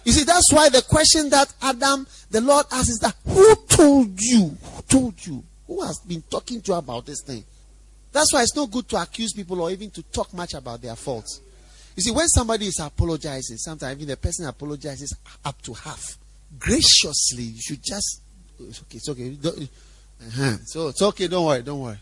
[0.04, 4.20] You see, that's why the question that Adam, the Lord asks is that who told
[4.20, 4.56] you?
[4.62, 5.42] Who told you?
[5.66, 7.44] Who has been talking to you about this thing?
[8.12, 10.94] That's why it's not good to accuse people or even to talk much about their
[10.94, 11.40] faults.
[11.96, 16.18] You see, when somebody is apologizing, sometimes even the person apologizes up to half.
[16.58, 18.20] Graciously, you should just
[18.60, 19.68] it's okay, it's okay.
[20.26, 20.56] Uh-huh.
[20.64, 21.98] So it's okay, don't worry, don't worry.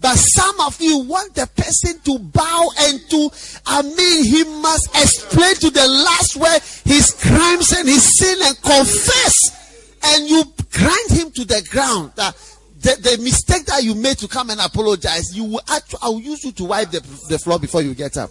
[0.00, 3.30] But some of you want the person to bow and to,
[3.66, 8.56] I mean, he must explain to the last where his crimes and his sin and
[8.62, 9.98] confess.
[10.04, 12.12] And you grind him to the ground.
[12.14, 12.36] That
[12.80, 16.20] the, the mistake that you made to come and apologize, you will actually, I will
[16.20, 18.30] use you to wipe the, the floor before you get up.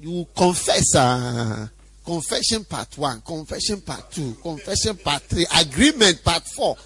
[0.00, 1.68] You confess, uh,
[2.04, 6.76] confession part one, confession part two, confession part three, agreement part four.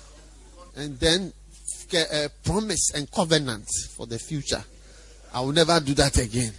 [0.77, 1.33] And then
[1.95, 4.63] a promise and covenant for the future.
[5.33, 6.53] I will never do that again.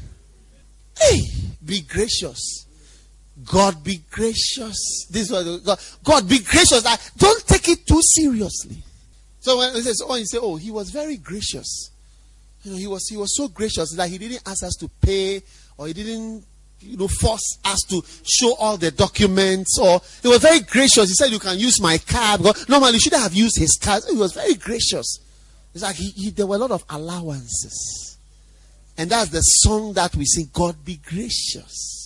[1.00, 1.22] Hey,
[1.63, 2.65] be gracious.
[3.46, 5.08] God be gracious.
[5.10, 5.80] This was God.
[6.04, 6.84] God be gracious.
[7.17, 8.78] Don't take it too seriously.
[9.39, 11.89] So when he says, "Oh," you say, "Oh, he was very gracious."
[12.63, 15.41] You know, he was he was so gracious that he didn't ask us to pay
[15.78, 16.46] or he didn't
[16.82, 21.10] you know, force us to show all the documents, or he was very gracious.
[21.10, 24.00] He said, "You can use my car." Because normally, you shouldn't have used his car.
[24.10, 25.20] He was very gracious.
[25.74, 28.17] It's like he, he, there were a lot of allowances,
[28.98, 30.50] and that's the song that we sing.
[30.54, 32.02] God be gracious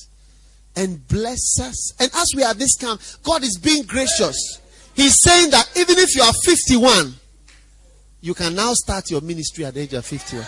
[0.75, 1.93] and bless us.
[1.99, 4.59] And as we are this camp, God is being gracious.
[4.95, 7.13] He's saying that even if you are 51,
[8.21, 10.45] you can now start your ministry at the age of 51.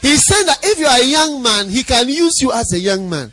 [0.00, 2.78] He's saying that if you are a young man, he can use you as a
[2.78, 3.32] young man.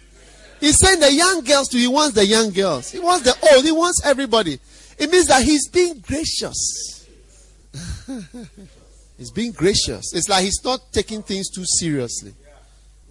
[0.59, 1.77] He's saying the young girls too.
[1.77, 2.91] He wants the young girls.
[2.91, 3.63] He wants the old.
[3.63, 4.59] He wants everybody.
[4.97, 7.05] It means that he's being gracious.
[9.17, 10.13] he's being gracious.
[10.13, 12.33] It's like he's not taking things too seriously.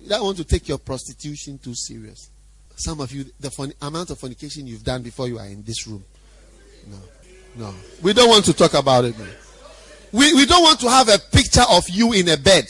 [0.01, 2.31] You don't want to take your prostitution too serious.
[2.77, 5.87] Some of you, the fun, amount of fornication you've done before you are in this
[5.87, 6.05] room.
[6.89, 6.99] No.
[7.57, 7.75] No.
[8.03, 9.15] We don't want to talk about it.
[10.13, 12.67] We, we don't want to have a picture of you in a bed.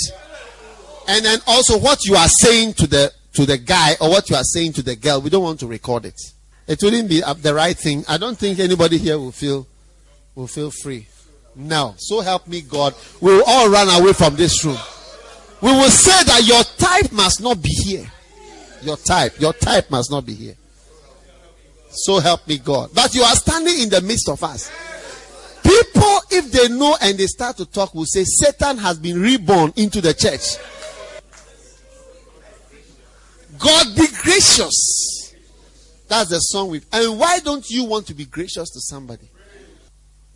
[1.09, 4.37] And then also what you are saying to the to the guy or what you
[4.37, 6.21] are saying to the girl, we don't want to record it.
[6.67, 8.05] It wouldn't be uh, the right thing.
[8.09, 9.67] I don't think anybody here will feel
[10.35, 11.07] will feel free.
[11.55, 11.95] No.
[11.97, 12.95] So help me God.
[13.21, 14.79] We will all run away from this room.
[15.63, 18.11] We will say that your type must not be here.
[18.83, 20.57] Your type, your type must not be here.
[21.91, 22.91] So help me God.
[22.95, 24.71] But you are standing in the midst of us.
[25.63, 29.73] People if they know and they start to talk, will say Satan has been reborn
[29.77, 30.57] into the church.
[33.59, 35.35] God be gracious.
[36.09, 39.29] That's the song we and why don't you want to be gracious to somebody?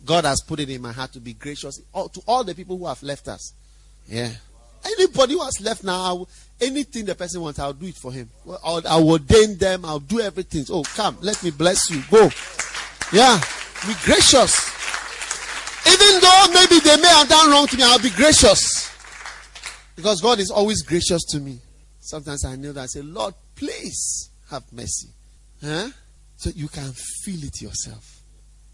[0.05, 2.87] God has put it in my heart to be gracious to all the people who
[2.87, 3.53] have left us.
[4.07, 4.31] Yeah.
[4.83, 6.25] Anybody who has left now,
[6.59, 8.29] anything the person wants, I'll do it for him.
[8.63, 9.85] I'll, I'll ordain them.
[9.85, 10.65] I'll do everything.
[10.71, 12.01] Oh, come, let me bless you.
[12.09, 12.29] Go.
[13.13, 13.39] Yeah.
[13.85, 14.71] Be gracious.
[15.87, 18.89] Even though maybe they may have done wrong to me, I'll be gracious.
[19.95, 21.59] Because God is always gracious to me.
[22.11, 25.07] Sometimes I kneel that I say, Lord, please have mercy.
[25.63, 25.87] Huh?
[26.35, 26.91] So you can
[27.23, 28.21] feel it yourself.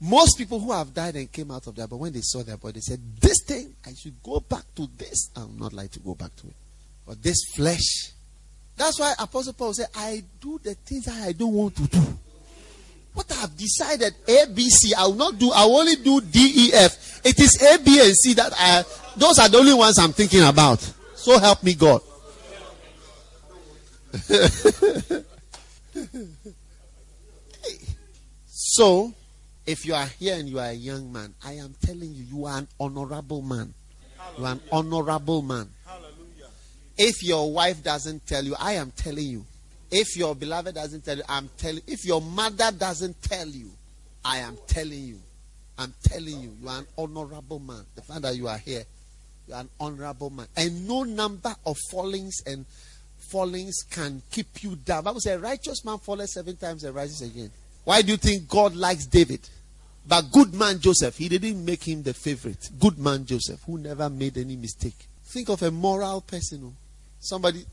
[0.01, 2.57] Most people who have died and came out of there, but when they saw their
[2.57, 5.29] body, they said, This thing, I should go back to this.
[5.35, 6.55] I would not like to go back to it.
[7.05, 8.11] But this flesh.
[8.75, 12.17] That's why Apostle Paul said, I do the things that I don't want to do.
[13.13, 16.21] What I have decided, A, B, C, I will not do, I will only do
[16.21, 17.23] D, E, F.
[17.23, 18.83] It is A, B, and C that I,
[19.15, 20.79] those are the only ones I'm thinking about.
[21.13, 22.01] So help me God.
[28.47, 29.13] So,
[29.65, 32.45] if you are here and you are a young man, I am telling you, you
[32.45, 33.73] are an honorable man.
[34.37, 35.69] You are an honorable man.
[35.85, 36.49] Hallelujah.
[36.97, 39.45] If your wife doesn't tell you, I am telling you.
[39.89, 43.71] If your beloved doesn't tell you, I'm telling If your mother doesn't tell you,
[44.23, 45.19] I am telling you.
[45.77, 47.85] I'm telling you, you are an honorable man.
[47.95, 48.83] The fact that you are here,
[49.47, 50.47] you are an honorable man.
[50.57, 52.65] And no number of fallings and
[53.31, 55.03] fallings can keep you down.
[55.03, 57.51] Bible says, a righteous man falls seven times and rises again.
[57.83, 59.47] Why do you think God likes David?
[60.07, 62.69] But good man Joseph, he didn't make him the favorite.
[62.79, 64.95] Good man Joseph, who never made any mistake.
[65.25, 66.61] Think of a moral person.
[66.65, 66.73] Oh.
[67.19, 67.65] Somebody,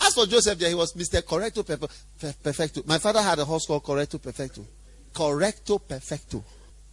[0.00, 1.22] as for Joseph, there he was Mr.
[1.22, 1.64] Correcto
[2.42, 2.82] Perfecto.
[2.86, 4.64] My father had a horse called Correcto Perfecto.
[5.14, 6.44] Correcto Perfecto.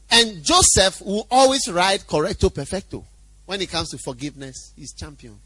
[0.10, 3.04] And Joseph will always ride Correcto Perfecto.
[3.46, 5.38] When it comes to forgiveness, he's champion.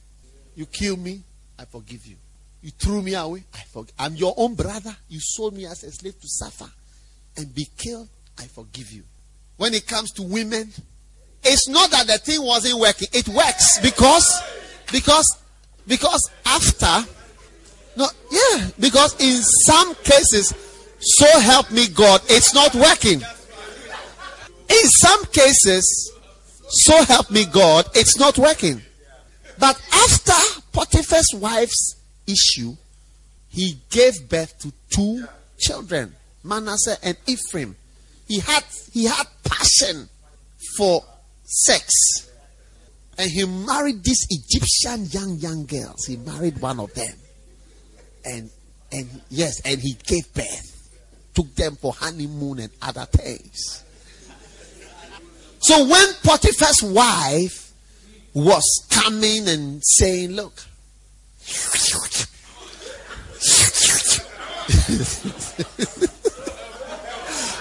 [0.56, 1.22] You kill me,
[1.58, 2.18] I forgive you.
[2.62, 3.96] You threw me away, I forgive.
[3.98, 4.96] I'm your own brother.
[5.10, 6.70] You sold me as a slave to suffer
[7.38, 9.04] and be killed, I forgive you
[9.62, 10.72] when it comes to women,
[11.44, 13.08] it's not that the thing wasn't working.
[13.14, 14.42] It works because,
[14.92, 15.38] because,
[15.86, 17.08] because after,
[17.96, 20.52] no, yeah, because in some cases,
[21.00, 23.22] so help me God, it's not working.
[24.68, 26.12] In some cases,
[26.68, 28.82] so help me God, it's not working.
[29.60, 32.76] But after Potiphar's wife's issue,
[33.50, 35.26] he gave birth to two
[35.60, 37.76] children, Manasseh and Ephraim.
[38.28, 40.10] He had he had passion
[40.78, 41.04] for
[41.44, 41.92] sex.
[43.18, 46.06] And he married these Egyptian young young girls.
[46.06, 47.14] He married one of them.
[48.26, 48.50] And
[48.92, 50.90] and yes, and he gave birth.
[51.34, 53.84] Took them for honeymoon and other things.
[55.60, 57.72] So when Potiphar's wife
[58.34, 60.64] was coming and saying, Look,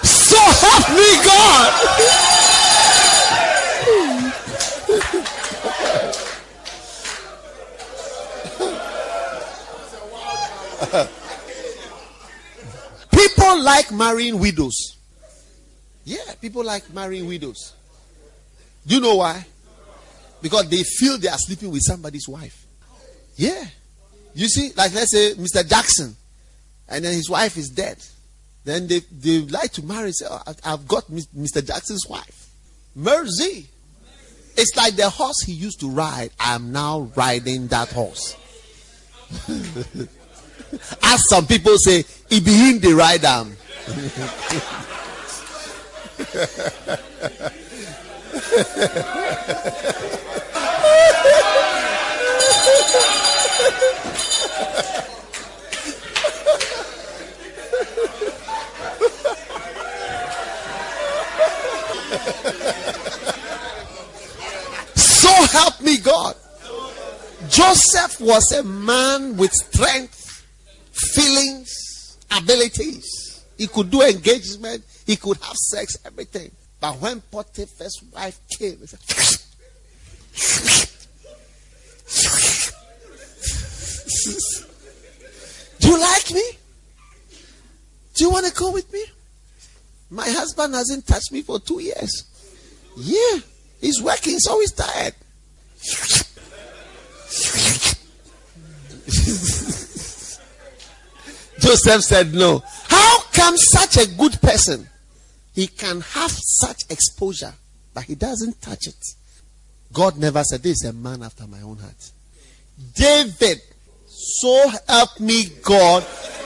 [0.03, 1.71] So help me, God.
[13.11, 14.97] people like marrying widows.
[16.05, 17.73] Yeah, people like marrying widows.
[18.85, 19.45] Do you know why?
[20.41, 22.65] Because they feel they are sleeping with somebody's wife.
[23.35, 23.65] Yeah.
[24.33, 25.67] You see, like let's say Mr.
[25.67, 26.15] Jackson,
[26.87, 27.97] and then his wife is dead.
[28.63, 30.11] Then they, they like to marry.
[30.11, 31.65] Say, oh, I've got Mr.
[31.65, 32.49] Jackson's wife.
[32.95, 33.67] Mercy.
[34.57, 36.31] It's like the horse he used to ride.
[36.39, 38.35] I'm now riding that horse.
[41.01, 43.45] As some people say, he be in the rider.
[64.95, 66.35] so help me God.
[67.49, 70.45] Joseph was a man with strength,
[70.91, 73.43] feelings, abilities.
[73.57, 76.51] He could do engagement, he could have sex, everything.
[76.79, 78.99] But when Potiphar's wife came, he said,
[85.79, 86.43] Do you like me?
[88.13, 89.03] Do you want to go with me?
[90.09, 92.25] My husband hasn't touched me for two years.
[92.97, 93.39] Yeah,
[93.79, 95.15] he's working, so he's tired.
[101.59, 102.63] Joseph said, No.
[102.87, 104.87] How come such a good person
[105.53, 107.53] he can have such exposure
[107.93, 109.05] but he doesn't touch it.
[109.93, 112.11] God never said, This is a man after my own heart.
[112.95, 113.61] David,
[114.21, 116.03] so help me God,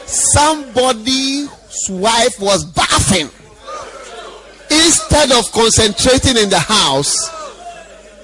[0.07, 1.49] somebody's
[1.89, 3.30] wife was bathing.
[4.71, 7.13] Instead of concentrating in the house,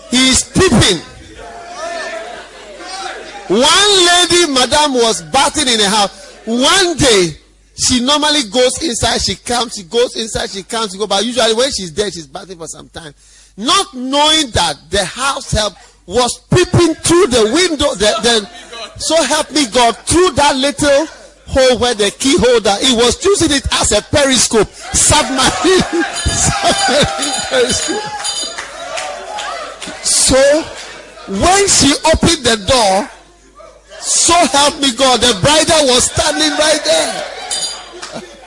[0.09, 1.01] he is peeping.
[3.49, 6.39] One lady, madam, was bathing in the house.
[6.45, 7.37] One day,
[7.75, 11.07] she normally goes inside, she comes, she goes inside, she comes, she goes.
[11.07, 13.13] But usually, when she's there, she's bathing for some time.
[13.57, 15.73] Not knowing that the house help
[16.05, 17.93] was peeping through the window.
[17.95, 21.07] The, the, so help me God, through that little
[21.47, 24.67] hole where the key holder, he was using it as a periscope.
[24.67, 25.81] Submarine,
[26.31, 28.03] submarine periscope.
[30.03, 30.63] So,
[31.27, 33.09] when she opened the door,
[33.99, 37.27] so help me God, the bridal was standing right there.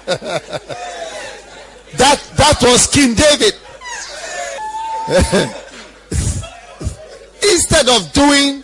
[1.97, 3.55] that that was King David.
[7.43, 8.64] Instead of doing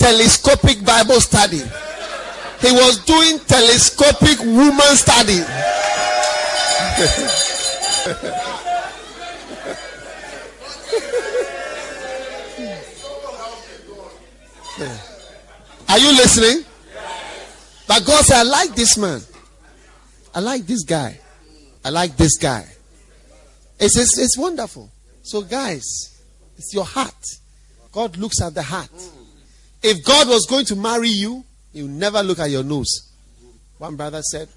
[0.00, 1.62] telescopic Bible study,
[2.60, 5.40] he was doing telescopic woman study.
[15.88, 16.64] Are you listening?
[17.86, 19.20] But God said, I like this man.
[20.34, 21.20] I like this guy.
[21.84, 22.66] I like this guy.
[23.78, 24.90] It's, it's, it's wonderful.
[25.22, 25.84] So, guys,
[26.56, 27.26] it's your heart.
[27.90, 28.90] God looks at the heart.
[29.82, 33.10] If God was going to marry you, he would never look at your nose.
[33.78, 34.48] One brother said,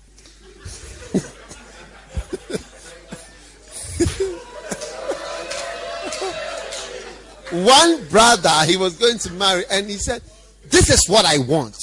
[7.52, 10.22] One brother, he was going to marry, and he said,
[10.70, 11.78] this is what I want.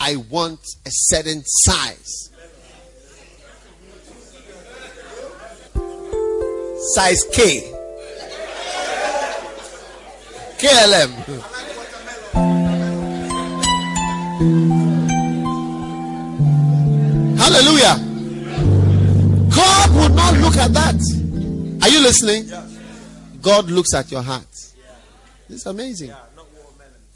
[0.00, 2.30] I want a certain size.
[6.94, 7.72] Size K.
[10.58, 11.67] KLM.
[17.38, 17.96] Hallelujah.
[19.50, 20.94] God would not look at that.
[21.82, 22.48] Are you listening?
[23.42, 24.46] God looks at your heart.
[25.48, 26.12] It's amazing.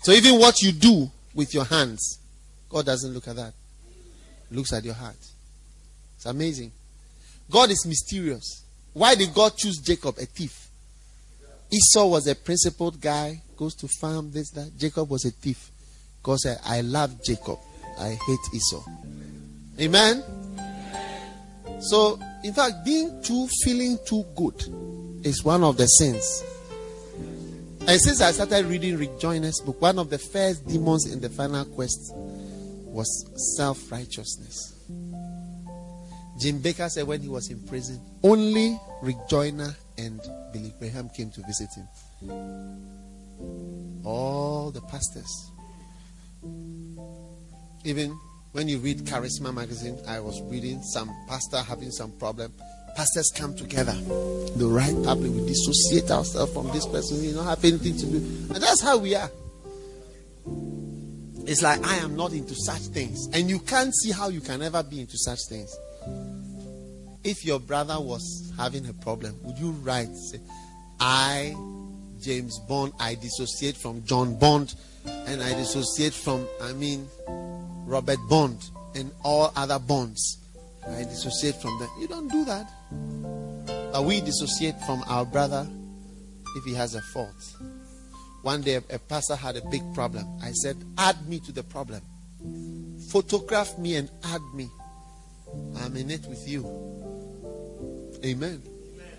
[0.02, 2.18] So even what you do with your hands,
[2.68, 3.52] God doesn't look at that.
[4.50, 5.14] He looks at your heart.
[6.16, 6.72] It's amazing.
[7.48, 8.64] God is mysterious.
[8.94, 10.68] Why did God choose Jacob, a thief?
[11.70, 14.76] Esau was a principled guy, goes to farm, this, that.
[14.76, 15.70] Jacob was a thief.
[16.22, 17.58] God said, I love Jacob.
[17.98, 18.84] I hate Esau.
[19.80, 20.22] Amen.
[21.80, 24.62] So, in fact, being too, feeling too good
[25.24, 26.44] is one of the sins.
[27.86, 31.28] And since I started reading Rick Joyner's book, one of the first demons in the
[31.28, 33.08] final quest was
[33.56, 34.72] self righteousness.
[36.38, 40.20] Jim Bakker said when he was in prison, only Rick Joyner and
[40.52, 41.88] Billy Graham came to visit him.
[44.04, 45.51] All the pastors.
[47.84, 48.18] Even
[48.53, 52.53] when you read Charisma magazine, I was reading some pastor having some problem
[52.95, 53.93] pastors come together.
[53.93, 57.20] The right public, we dissociate ourselves from this person.
[57.20, 58.16] We don't have anything to do.
[58.55, 59.30] And that's how we are.
[61.45, 63.28] It's like I am not into such things.
[63.32, 65.74] And you can't see how you can ever be into such things.
[67.24, 70.40] If your brother was having a problem, would you write, say,
[71.01, 71.55] I,
[72.20, 74.74] James Bond, I dissociate from John Bond,
[75.05, 77.09] and I dissociate from, I mean,
[77.86, 78.59] Robert Bond,
[78.94, 80.38] and all other bonds.
[80.86, 81.88] I dissociate from them.
[82.00, 82.70] You don't do that.
[83.92, 85.66] But we dissociate from our brother
[86.57, 87.57] if he has a fault.
[88.42, 90.26] One day, a pastor had a big problem.
[90.42, 92.03] I said, Add me to the problem.
[93.09, 94.68] Photograph me and add me.
[95.76, 96.64] I'm in it with you.
[98.24, 98.62] Amen.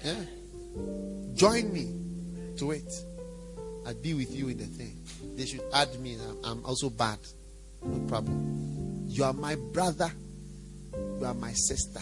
[0.03, 0.15] Yeah.
[1.35, 1.93] Join me
[2.57, 2.91] to it.
[3.85, 5.02] I'd be with you in the thing.
[5.35, 6.17] They should add me.
[6.43, 7.19] I'm also bad.
[7.83, 9.05] No problem.
[9.07, 10.11] You are my brother
[11.23, 12.01] you are my sister.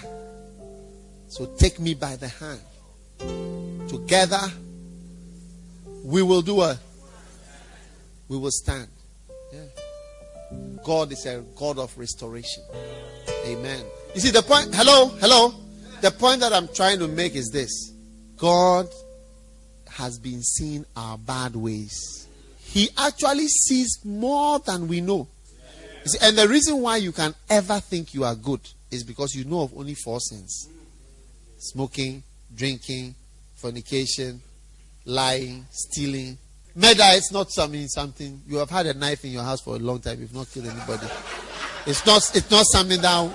[1.27, 2.59] So take me by the hand.
[3.87, 4.41] Together,
[6.03, 6.77] we will do a.
[8.27, 8.87] We will stand.
[9.53, 9.65] Yeah.
[10.83, 12.63] God is a God of restoration.
[13.45, 13.85] Amen.
[14.15, 14.73] You see the point?
[14.73, 15.53] Hello, hello.
[16.01, 17.93] The point that I'm trying to make is this
[18.37, 18.87] God
[19.87, 22.20] has been seeing our bad ways.
[22.71, 25.27] He actually sees more than we know.
[26.05, 29.43] See, and the reason why you can ever think you are good is because you
[29.43, 30.69] know of only four sins
[31.57, 32.23] smoking,
[32.55, 33.13] drinking,
[33.55, 34.41] fornication,
[35.05, 36.37] lying, stealing.
[36.73, 38.41] Murder is not something, something.
[38.47, 40.67] You have had a knife in your house for a long time, you've not killed
[40.67, 41.07] anybody.
[41.85, 43.31] It's not, it's not something that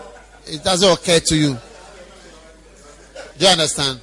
[0.47, 1.57] it doesn't occur to you.
[3.39, 4.01] Do you understand?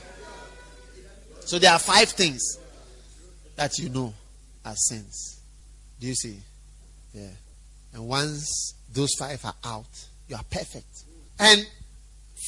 [1.42, 2.60] So there are five things
[3.56, 4.14] that you know
[4.66, 5.42] are sins.
[6.00, 6.38] Do you see?
[7.14, 7.30] Yeah.
[7.94, 11.04] And once those five are out, you are perfect.
[11.40, 11.66] And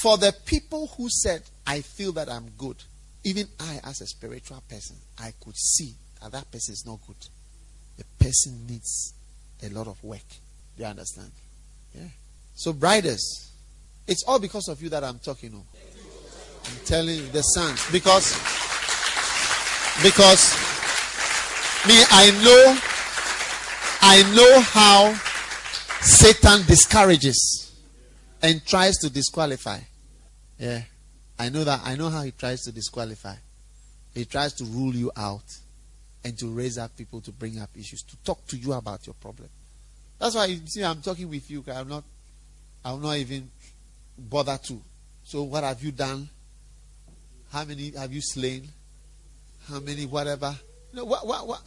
[0.02, 2.78] for the people who said, I feel that I'm good,
[3.24, 7.16] even I, as a spiritual person, I could see that that person is not good.
[7.98, 9.14] The person needs
[9.64, 10.28] a lot of work.
[10.76, 11.32] Do you understand?
[11.94, 12.08] Yeah.
[12.56, 13.52] So, brides,
[14.08, 15.64] it's all because of you that I'm talking of.
[16.66, 17.90] I'm telling you, the sons.
[17.92, 18.34] Because,
[20.04, 20.75] because,
[21.88, 22.78] me, I know,
[24.02, 25.14] I know how
[26.02, 27.74] Satan discourages
[28.42, 29.80] and tries to disqualify.
[30.58, 30.82] Yeah.
[31.38, 31.82] I know that.
[31.84, 33.36] I know how he tries to disqualify.
[34.14, 35.44] He tries to rule you out
[36.24, 39.14] and to raise up people to bring up issues, to talk to you about your
[39.16, 39.50] problem.
[40.20, 41.64] That's why you see I'm talking with you.
[41.74, 42.04] I'm not
[42.84, 43.50] I'm not even
[44.18, 44.82] bother to.
[45.24, 46.30] So what have you done?
[47.52, 48.68] How many have you slain?
[49.68, 50.56] How many whatever?
[50.96, 51.62] No, what what what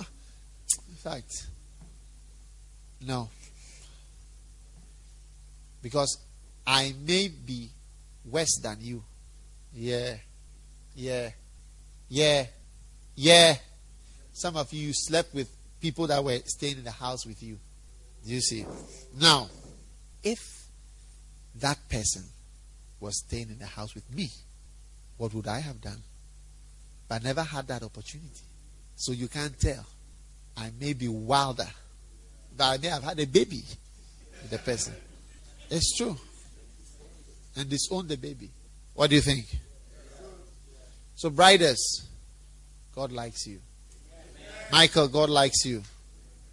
[0.88, 1.48] in fact.
[3.02, 3.28] No.
[5.82, 6.18] Because
[6.66, 7.68] I may be
[8.24, 9.04] worse than you.
[9.74, 10.16] Yeah.
[10.94, 11.30] Yeah.
[12.08, 12.46] Yeah.
[13.14, 13.56] Yeah.
[14.32, 17.58] Some of you slept with people that were staying in the house with you.
[18.24, 18.64] Do you see?
[19.20, 19.48] Now,
[20.22, 20.64] if
[21.56, 22.24] that person
[22.98, 24.30] was staying in the house with me,
[25.18, 26.02] what would I have done?
[27.08, 28.47] But I never had that opportunity.
[28.98, 29.86] So you can't tell.
[30.56, 31.68] I may be wilder,
[32.56, 33.62] but I may have had a baby
[34.42, 34.92] with the person.
[35.70, 36.16] It's true.
[37.56, 38.50] And disown the baby.
[38.94, 39.46] What do you think?
[41.14, 42.08] So, brides,
[42.92, 43.60] God likes you.
[44.72, 45.84] Michael, God likes you.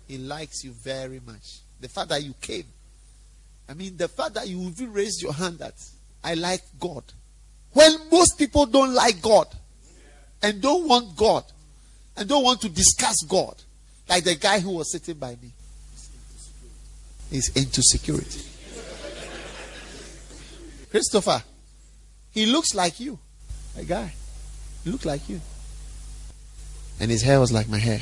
[0.07, 1.61] He likes you very much.
[1.81, 2.65] The fact that you came.
[3.67, 5.73] I mean, the fact that you even raised your hand that
[6.23, 7.03] I like God.
[7.73, 9.47] When most people don't like God
[10.43, 11.43] and don't want God
[12.17, 13.55] and don't want to discuss God,
[14.07, 15.51] like the guy who was sitting by me,
[17.29, 18.41] he's into security.
[20.91, 21.43] Christopher,
[22.31, 23.19] he looks like you,
[23.77, 24.13] a guy.
[24.83, 25.41] He looked like you.
[26.99, 28.01] And his hair was like my hair.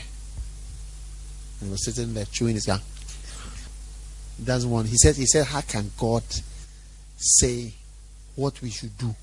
[1.59, 2.81] And he was sitting there chewing his gum.
[4.43, 4.87] Doesn't want.
[4.87, 6.23] He said, he said, how can God
[7.17, 7.73] say
[8.35, 9.15] what we should do?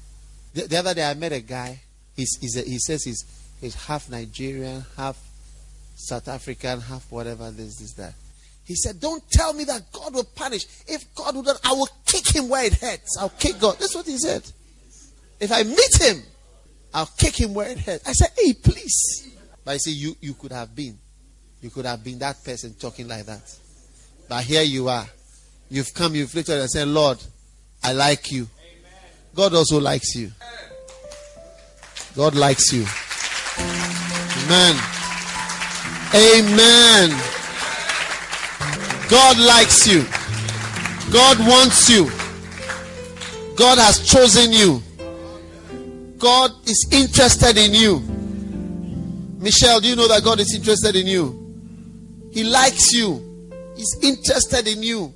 [0.55, 1.81] The, the other day I met a guy.
[2.17, 3.25] He's, he's a, he says he's,
[3.61, 5.19] he's half Nigerian, half
[5.97, 8.15] South African, half whatever this, this, that.
[8.65, 10.65] He said, Don't tell me that God will punish.
[10.87, 13.17] If God would I will kick him where it hurts.
[13.19, 13.77] I'll kick God.
[13.79, 14.43] That's what he said.
[15.41, 16.23] If I meet him,
[16.95, 18.09] I'll kick him where it hurts.
[18.09, 19.29] I said, Hey, please.
[19.65, 20.99] But I say, you, you could have been.
[21.61, 23.57] You could have been that person talking like that.
[24.29, 25.07] But here you are.
[25.69, 27.19] You've come, you've it and said, Lord,
[27.83, 28.49] I like you.
[29.35, 30.31] God also likes you.
[32.17, 32.87] God likes you.
[33.59, 34.77] Amen.
[36.15, 37.11] Amen.
[39.09, 40.05] God likes you.
[41.13, 42.11] God wants you.
[43.57, 44.83] God has chosen you.
[46.19, 48.01] God is interested in you.
[49.39, 51.41] Michelle, do you know that God is interested in you?
[52.31, 53.51] He likes you.
[53.75, 55.13] He's interested in you.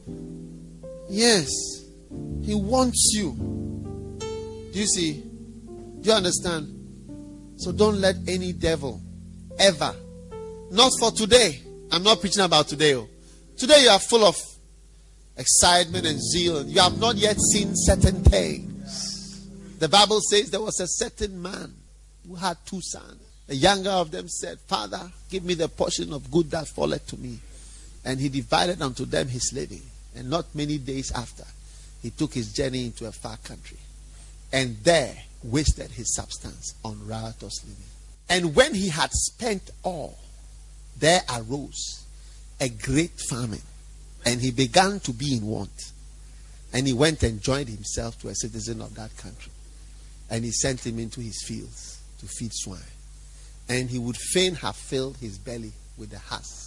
[1.08, 1.48] Yes.
[2.42, 3.32] He wants you.
[4.72, 5.22] Do you see?
[6.00, 6.73] Do you understand?
[7.64, 9.00] So don't let any devil
[9.58, 9.94] ever,
[10.70, 11.62] not for today.
[11.90, 12.94] I'm not preaching about today.
[12.94, 13.08] Oh.
[13.56, 14.36] Today you are full of
[15.34, 16.62] excitement and zeal.
[16.66, 19.48] You have not yet seen certain things.
[19.78, 21.72] The Bible says there was a certain man
[22.28, 23.22] who had two sons.
[23.46, 25.00] The younger of them said, Father,
[25.30, 27.38] give me the portion of good that falleth to me.
[28.04, 29.80] And he divided unto them his living.
[30.14, 31.44] And not many days after,
[32.02, 33.78] he took his journey into a far country.
[34.52, 37.84] And there wasted his substance on riotous living.
[38.28, 40.18] And when he had spent all,
[40.98, 42.04] there arose
[42.60, 43.62] a great famine.
[44.24, 45.92] And he began to be in want.
[46.72, 49.52] And he went and joined himself to a citizen of that country.
[50.30, 52.80] And he sent him into his fields to feed swine.
[53.68, 56.64] And he would fain have filled his belly with the husk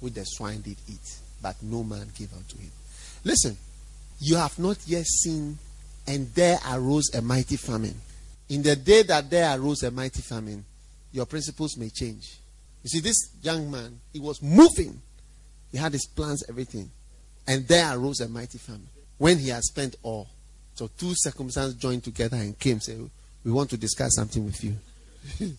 [0.00, 2.70] which the swine did eat, but no man gave unto him.
[3.22, 3.56] Listen,
[4.18, 5.58] you have not yet seen,
[6.06, 8.00] and there arose a mighty famine.
[8.50, 10.64] In the day that there arose a mighty famine,
[11.12, 12.36] your principles may change.
[12.82, 15.00] You see, this young man, he was moving.
[15.70, 16.90] He had his plans, everything.
[17.46, 18.88] And there arose a mighty famine.
[19.18, 20.28] When he had spent all.
[20.74, 22.96] So two circumstances joined together and came, say,
[23.44, 24.74] We want to discuss something with you.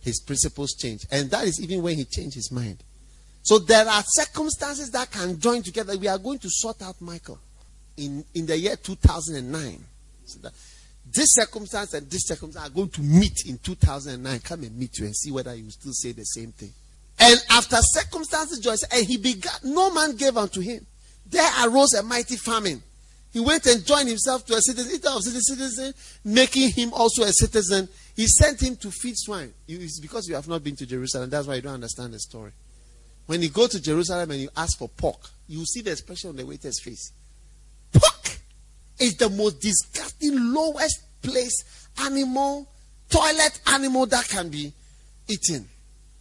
[0.00, 1.06] his principles changed.
[1.12, 2.78] And that is even when he changed his mind.
[3.42, 5.96] So there are circumstances that can join together.
[5.96, 7.38] We are going to sort out Michael
[7.96, 9.84] in, in the year 2009.
[10.24, 10.52] So that
[11.06, 14.40] this circumstance and this circumstance are going to meet in 2009.
[14.40, 16.72] Come and meet you and see whether you still say the same thing.
[17.18, 20.84] And after circumstances, Joy and he began, no man gave unto him.
[21.26, 22.82] There arose a mighty famine.
[23.32, 25.92] He went and joined himself to a citizen, of citizen,
[26.24, 27.88] making him also a citizen.
[28.14, 29.52] He sent him to feed swine.
[29.66, 31.30] It's because you have not been to Jerusalem.
[31.30, 32.52] That's why you don't understand the story.
[33.26, 36.36] When you go to Jerusalem and you ask for pork, you see the expression on
[36.36, 37.12] the waiter's face.
[38.98, 42.68] Is the most disgusting, lowest place animal,
[43.08, 44.72] toilet animal that can be
[45.28, 45.68] eaten.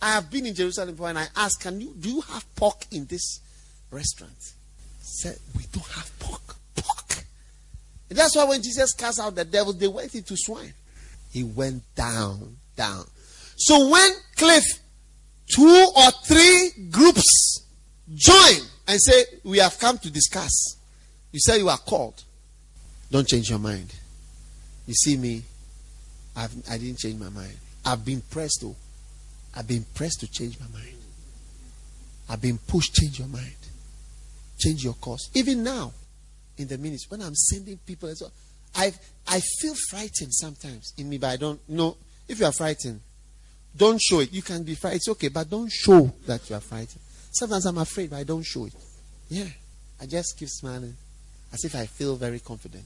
[0.02, 2.86] I have been in Jerusalem before and I asked, Can you do you have pork
[2.92, 3.40] in this
[3.92, 4.54] restaurant?
[5.02, 6.56] Said, We don't have pork.
[6.76, 7.24] Pork.
[8.10, 10.74] And that's why when Jesus cast out the devils, they went into swine.
[11.32, 13.06] He went down, down.
[13.56, 14.64] So when Cliff,
[15.56, 17.66] two or three groups
[18.14, 20.78] join and say, We have come to discuss.
[21.32, 22.24] You say you are called.
[23.14, 23.94] Don't change your mind.
[24.88, 25.44] You see me,
[26.36, 27.56] I've, I didn't change my mind.
[27.86, 28.76] I've been pressed though.
[29.56, 30.96] I've been pressed to change my mind.
[32.28, 33.54] I've been pushed, change your mind.
[34.58, 35.30] Change your course.
[35.36, 35.94] Even now,
[36.58, 38.12] in the ministry, when I'm sending people,
[38.74, 38.92] I
[39.28, 41.96] I feel frightened sometimes in me, but I don't know.
[42.28, 43.00] If you are frightened,
[43.78, 44.34] don't show it.
[44.34, 45.02] You can be frightened.
[45.02, 47.02] It's okay, but don't show that you are frightened.
[47.32, 48.74] Sometimes I'm afraid, but I don't show it.
[49.30, 49.46] Yeah.
[50.02, 50.96] I just keep smiling
[51.54, 52.86] as if I feel very confident.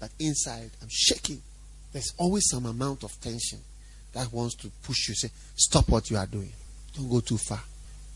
[0.00, 1.42] But inside, I'm shaking.
[1.92, 3.58] There's always some amount of tension
[4.12, 5.14] that wants to push you.
[5.14, 6.52] Say, stop what you are doing.
[6.96, 7.60] Don't go too far.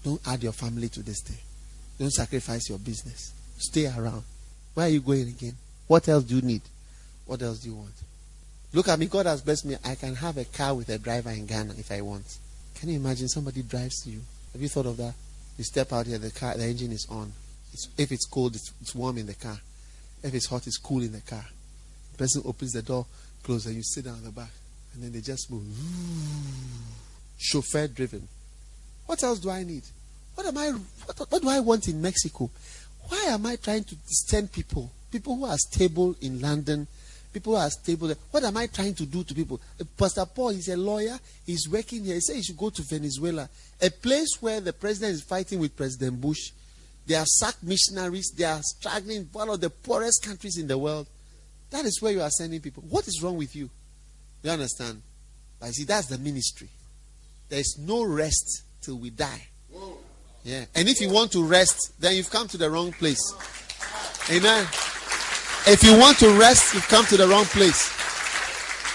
[0.04, 1.38] Don't add your family to this thing.
[1.98, 3.32] Don't sacrifice your business.
[3.58, 4.24] Stay around.
[4.74, 5.54] Where are you going again?
[5.86, 6.62] What else do you need?
[7.26, 7.92] What else do you want?
[8.72, 9.06] Look at me.
[9.06, 9.76] God has blessed me.
[9.84, 12.38] I can have a car with a driver in Ghana if I want.
[12.74, 14.20] Can you imagine somebody drives you?
[14.52, 15.14] Have you thought of that?
[15.58, 17.32] You step out here, the car, the engine is on.
[17.72, 19.58] It's, if it's cold, it's, it's warm in the car.
[20.22, 21.44] If it's hot, it's cool in the car.
[22.16, 23.06] Person opens the door,
[23.42, 24.50] closes, and you sit down in the back.
[24.94, 25.64] And then they just move.
[27.38, 28.28] Chauffeur driven.
[29.06, 29.82] What else do I need?
[30.34, 32.50] What am I what, what do I want in Mexico?
[33.08, 34.90] Why am I trying to send people?
[35.10, 36.86] People who are stable in London,
[37.32, 38.08] people who are stable.
[38.08, 38.16] There.
[38.30, 39.60] What am I trying to do to people?
[39.80, 41.18] Uh, Pastor Paul is a lawyer.
[41.44, 42.14] He's working here.
[42.14, 43.48] He said he should go to Venezuela,
[43.80, 46.52] a place where the president is fighting with President Bush.
[47.06, 48.32] They are sacked missionaries.
[48.36, 49.28] They are struggling.
[49.32, 51.06] One of the poorest countries in the world.
[51.72, 52.84] That is where you are sending people.
[52.88, 53.68] What is wrong with you?
[54.42, 55.02] You understand?
[55.58, 56.68] But see, that's the ministry.
[57.48, 59.48] There is no rest till we die.
[60.44, 60.64] Yeah.
[60.74, 63.34] And if you want to rest, then you've come to the wrong place.
[64.30, 64.66] Amen.
[65.66, 67.90] If you want to rest, you've come to the wrong place.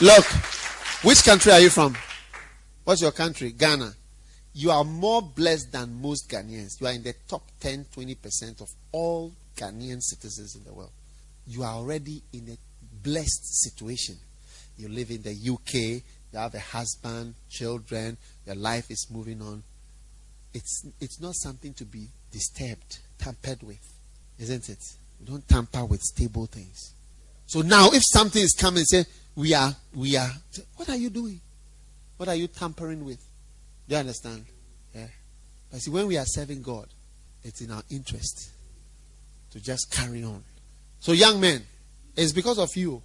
[0.01, 0.25] Look,
[1.03, 1.97] which country are you from?
[2.83, 3.53] What's your country?
[3.53, 3.93] Ghana.
[4.53, 6.79] You are more blessed than most Ghanaians.
[6.79, 10.91] You are in the top 10, 20% of all Ghanaian citizens in the world.
[11.47, 12.57] You are already in a
[13.03, 14.15] blessed situation.
[14.77, 15.73] You live in the UK,
[16.33, 19.63] you have a husband, children, your life is moving on.
[20.53, 23.85] It's, it's not something to be disturbed, tampered with,
[24.39, 24.79] isn't it?
[25.19, 26.93] We don't tamper with stable things.
[27.47, 30.29] So now, if something is coming, say, we are, we are,
[30.75, 31.39] what are you doing?
[32.17, 33.23] What are you tampering with?
[33.87, 34.45] Do you understand?
[34.93, 35.07] Yeah.
[35.71, 36.87] But see, when we are serving God,
[37.43, 38.49] it's in our interest
[39.51, 40.43] to just carry on.
[40.99, 41.63] So, young men,
[42.17, 43.01] it's because of you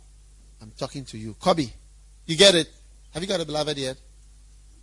[0.63, 1.35] I'm talking to you.
[1.35, 1.67] Kobe,
[2.25, 2.69] you get it?
[3.13, 3.97] Have you got a beloved yet?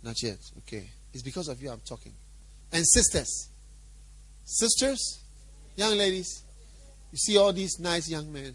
[0.02, 0.38] Not yet.
[0.58, 0.90] Okay.
[1.14, 2.12] It's because of you I'm talking.
[2.70, 3.48] And sisters.
[4.44, 5.20] Sisters,
[5.76, 6.42] young ladies,
[7.10, 8.54] you see all these nice young men.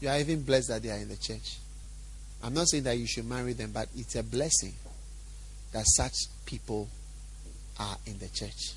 [0.00, 1.58] You are even blessed that they are in the church.
[2.42, 4.74] I'm not saying that you should marry them, but it's a blessing
[5.72, 6.14] that such
[6.46, 6.88] people
[7.78, 8.74] are in the church.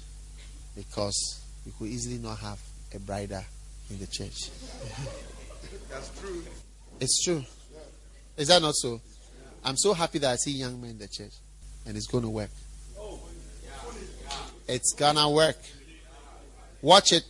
[0.75, 2.59] Because you could easily not have
[2.93, 3.43] a brider
[3.89, 4.51] in the church.
[5.89, 6.43] That's true.
[6.99, 7.43] It's true.
[8.37, 9.01] Is that not so?
[9.63, 11.33] I'm so happy that I see young men in the church.
[11.85, 12.49] And it's going to work.
[14.67, 15.57] It's going to work.
[16.81, 17.23] Watch it.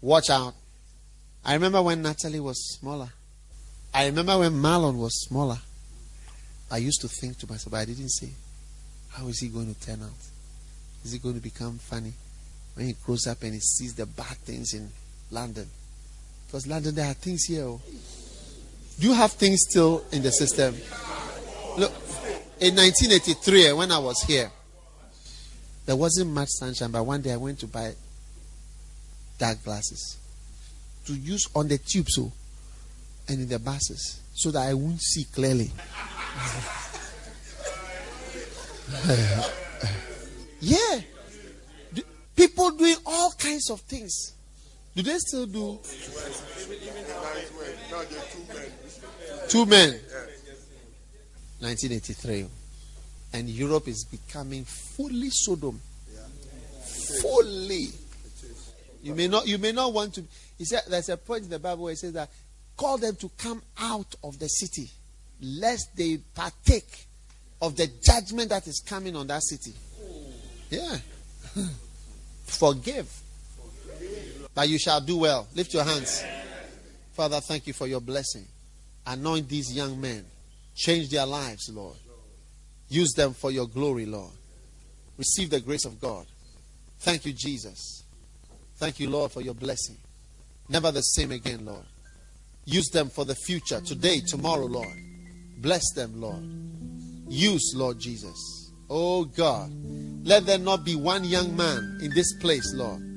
[0.00, 0.54] Watch out.
[1.44, 3.08] I remember when Natalie was smaller.
[3.92, 5.58] I remember when Marlon was smaller.
[6.70, 8.30] I used to think to myself, but I didn't say,
[9.10, 10.10] how is he going to turn out?
[11.04, 12.12] Is he going to become funny
[12.74, 14.90] when he grows up and he sees the bad things in
[15.30, 15.68] London?
[16.48, 17.64] Because London, there are things here.
[17.64, 17.80] Oh.
[18.98, 20.74] Do you have things still in the system?
[21.76, 21.92] Look,
[22.58, 24.50] in 1983, eh, when I was here,
[25.84, 27.92] there wasn't much sunshine, but one day I went to buy
[29.38, 30.16] dark glasses
[31.04, 32.32] to use on the tubes so,
[33.28, 35.70] and in the buses so that I won't see clearly.
[40.60, 41.00] yeah.
[42.34, 44.32] People doing all kinds of things.
[44.98, 45.78] Do they still do?
[49.48, 49.90] Two men.
[51.60, 52.46] 1983.
[53.34, 55.80] And Europe is becoming fully Sodom.
[57.22, 57.86] Fully.
[59.04, 60.24] You may not you may not want to
[60.58, 62.28] he said there's a point in the Bible where it says that
[62.76, 64.90] call them to come out of the city,
[65.40, 67.06] lest they partake
[67.62, 69.74] of the judgment that is coming on that city.
[70.70, 70.96] Yeah.
[72.46, 73.27] Forgive.
[74.58, 75.46] But you shall do well.
[75.54, 76.24] Lift your hands.
[77.12, 78.44] Father, thank you for your blessing.
[79.06, 80.24] Anoint these young men.
[80.74, 81.96] Change their lives, Lord.
[82.88, 84.32] Use them for your glory, Lord.
[85.16, 86.26] Receive the grace of God.
[86.98, 88.02] Thank you, Jesus.
[88.78, 89.96] Thank you, Lord, for your blessing.
[90.68, 91.86] Never the same again, Lord.
[92.64, 94.98] Use them for the future, today, tomorrow, Lord.
[95.58, 96.42] Bless them, Lord.
[97.28, 98.72] Use, Lord Jesus.
[98.90, 99.70] Oh God,
[100.24, 103.07] let there not be one young man in this place, Lord,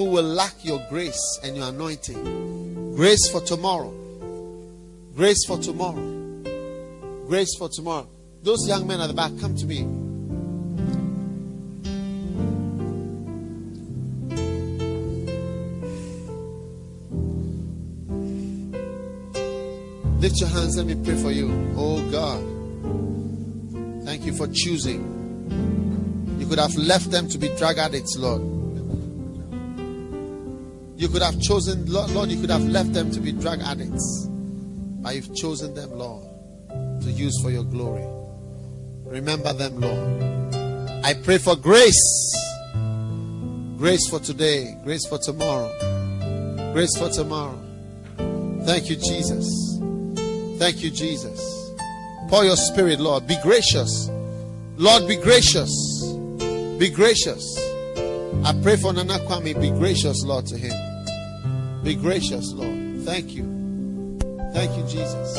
[0.00, 2.94] who will lack your grace and your anointing.
[2.96, 3.92] Grace for tomorrow.
[5.14, 6.00] Grace for tomorrow.
[7.26, 8.08] Grace for tomorrow.
[8.42, 9.82] Those young men at the back, come to me.
[20.18, 21.74] Lift your hands, let me pray for you.
[21.76, 22.40] Oh God,
[24.06, 26.38] thank you for choosing.
[26.38, 28.59] You could have left them to be drug addicts, Lord.
[31.00, 34.26] You could have chosen, Lord, you could have left them to be drug addicts.
[34.28, 36.22] But you've chosen them, Lord,
[36.68, 38.04] to use for your glory.
[39.06, 41.02] Remember them, Lord.
[41.02, 42.36] I pray for grace.
[43.78, 45.72] Grace for today, grace for tomorrow,
[46.74, 47.58] grace for tomorrow.
[48.64, 49.48] Thank you, Jesus.
[50.58, 51.40] Thank you, Jesus.
[52.28, 53.26] Pour your spirit, Lord.
[53.26, 54.10] Be gracious.
[54.76, 55.72] Lord, be gracious.
[56.78, 57.58] Be gracious.
[58.44, 59.58] I pray for Nana Kwame.
[59.58, 60.89] Be gracious, Lord, to him.
[61.82, 63.02] Be gracious, Lord.
[63.04, 63.44] Thank you.
[64.52, 65.36] Thank you, Jesus.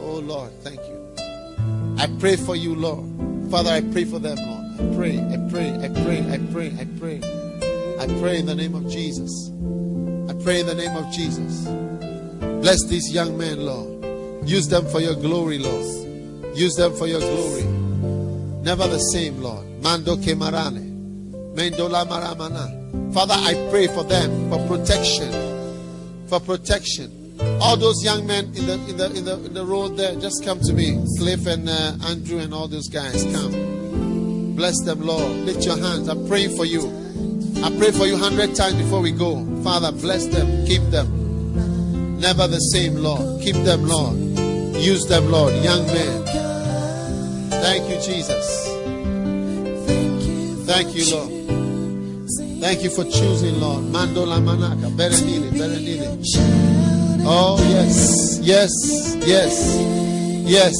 [0.00, 0.98] Oh, Lord, thank you.
[1.98, 3.04] I pray for you, Lord.
[3.50, 4.64] Father, I pray for them, Lord.
[4.80, 7.20] I pray, I pray, I pray, I pray, I pray.
[7.98, 9.50] I pray in the name of Jesus.
[10.30, 11.64] I pray in the name of Jesus.
[12.62, 14.48] Bless these young men, Lord.
[14.48, 16.56] Use them for your glory, Lord.
[16.56, 17.64] Use them for your glory.
[18.62, 19.66] Never the same, Lord.
[19.82, 21.54] Mando kemarane.
[21.54, 23.12] Mendola maramana.
[23.12, 25.47] Father, I pray for them for protection.
[26.28, 27.38] For protection.
[27.60, 30.44] All those young men in the in the in the, in the road there, just
[30.44, 31.02] come to me.
[31.16, 34.54] Cliff and uh, Andrew and all those guys, come.
[34.54, 35.30] Bless them, Lord.
[35.46, 36.08] Lift your hands.
[36.08, 36.86] I'm praying for you.
[37.64, 39.42] I pray for you hundred times before we go.
[39.62, 40.66] Father, bless them.
[40.66, 42.20] Keep them.
[42.20, 43.40] Never the same, Lord.
[43.40, 44.16] Keep them, Lord.
[44.76, 45.54] Use them, Lord.
[45.64, 46.24] Young men.
[47.50, 48.66] Thank you, Jesus.
[50.66, 51.37] Thank you, Lord.
[52.60, 53.84] Thank you for choosing, Lord.
[53.84, 54.90] Mandola manaka.
[54.96, 56.08] Berenili, berenili.
[57.24, 58.38] Oh, yes.
[58.42, 58.72] Yes.
[59.26, 59.76] Yes.
[60.46, 60.74] Yes.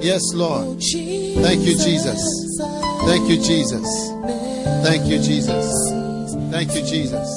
[0.00, 0.80] Yes, Lord.
[1.42, 2.20] Thank you, Jesus.
[3.06, 3.88] Thank you, Jesus.
[4.82, 5.90] Thank you, Jesus.
[6.50, 7.28] Thank you, Jesus.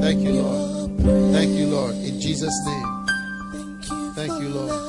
[0.00, 0.90] Thank you, Lord.
[1.32, 1.94] Thank you, Lord.
[1.94, 3.06] In Jesus' name.
[4.14, 4.87] Thank you, Lord.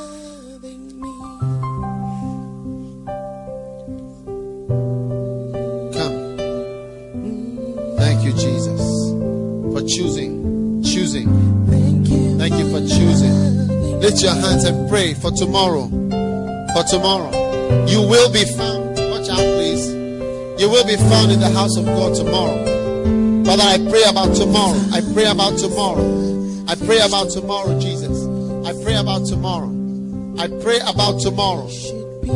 [14.20, 15.88] Lift your hands and pray for tomorrow.
[16.74, 17.32] For tomorrow.
[17.88, 18.97] You will be found.
[19.11, 19.88] Watch out, please.
[20.59, 23.45] You will be found in the house of God tomorrow.
[23.45, 24.78] Father, I pray about tomorrow.
[24.91, 26.03] I pray about tomorrow.
[26.67, 28.11] I pray about tomorrow, Jesus.
[28.67, 29.72] I pray about tomorrow.
[30.38, 31.70] I pray about tomorrow.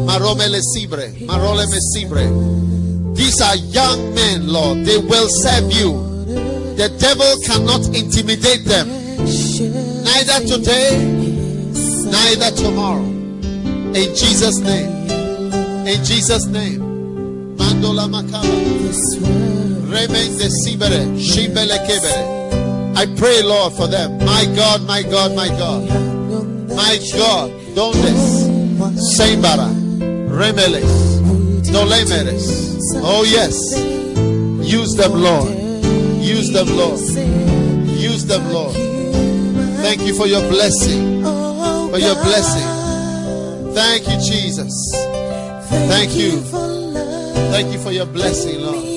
[0.08, 1.12] Marome le sibre.
[1.28, 3.14] Marole me sibre.
[3.14, 4.86] These are young men, Lord.
[4.86, 5.92] They will serve you.
[6.78, 8.88] The devil cannot intimidate them.
[10.06, 11.23] Neither today,
[12.14, 13.04] neither tomorrow.
[14.00, 14.92] In Jesus' name.
[15.88, 16.80] In Jesus' name.
[17.58, 18.04] Mandola.
[21.88, 22.96] Kebere.
[22.96, 24.18] I pray, Lord, for them.
[24.26, 25.84] My God, my God, my God.
[26.70, 27.50] My God.
[27.76, 28.48] don't Dondes.
[29.16, 29.70] Seimbara.
[30.30, 31.20] Remeles.
[31.74, 32.46] Dolemeres.
[33.04, 33.58] Oh, yes.
[34.66, 35.50] Use them, Lord.
[36.24, 37.00] Use them, Lord.
[37.90, 38.76] Use them, Lord.
[39.84, 41.13] Thank you for your blessing.
[41.94, 43.76] For your blessing.
[43.76, 44.74] Thank you, Jesus.
[45.88, 46.42] Thank you.
[47.52, 48.93] Thank you for your blessing, Lord.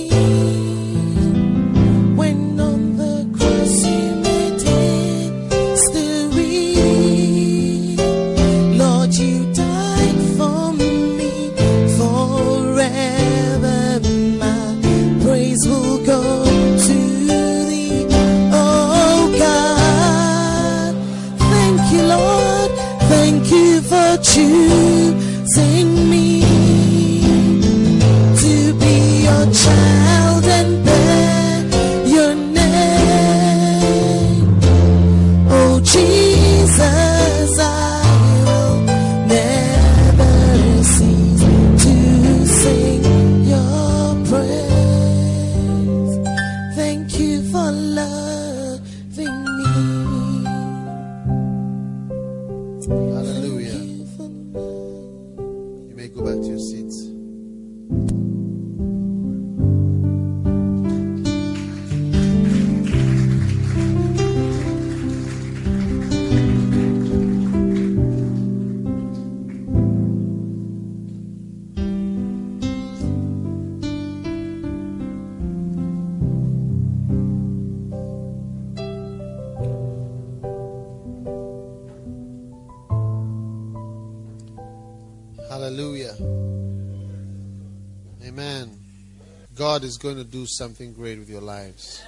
[89.86, 92.02] Is going to do something great with your lives.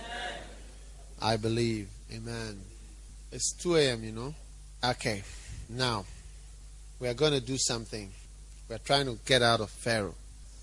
[1.23, 1.89] I believe.
[2.13, 2.61] Amen.
[3.31, 4.35] It's 2 a.m., you know?
[4.85, 5.23] Okay.
[5.69, 6.05] Now,
[6.99, 8.11] we are going to do something.
[8.69, 10.15] We're trying to get out of Pharaoh.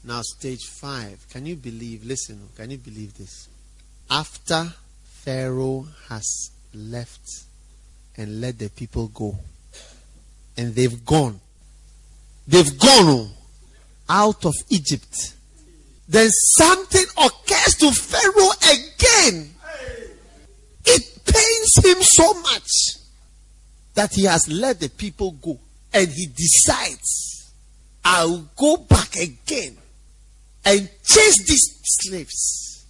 [0.03, 1.28] Now, stage 5.
[1.30, 2.05] Can you believe?
[2.05, 3.47] Listen, can you believe this?
[4.09, 7.28] After Pharaoh has left
[8.18, 9.38] and let the people go,
[10.57, 11.39] and they've gone,
[12.47, 13.32] they've gone oh,
[14.09, 15.34] out of Egypt.
[16.08, 19.56] Then something occurs to Pharaoh again.
[20.86, 22.70] It pains him so much
[23.95, 25.60] that he has let the people go.
[25.93, 27.51] And he decides,
[28.03, 29.78] I'll go back again
[30.64, 32.86] and chase these slaves.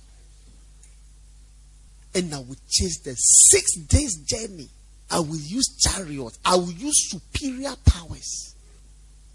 [2.13, 4.69] And I will chase them six days' journey.
[5.11, 6.39] I will use chariots.
[6.43, 8.55] I will use superior powers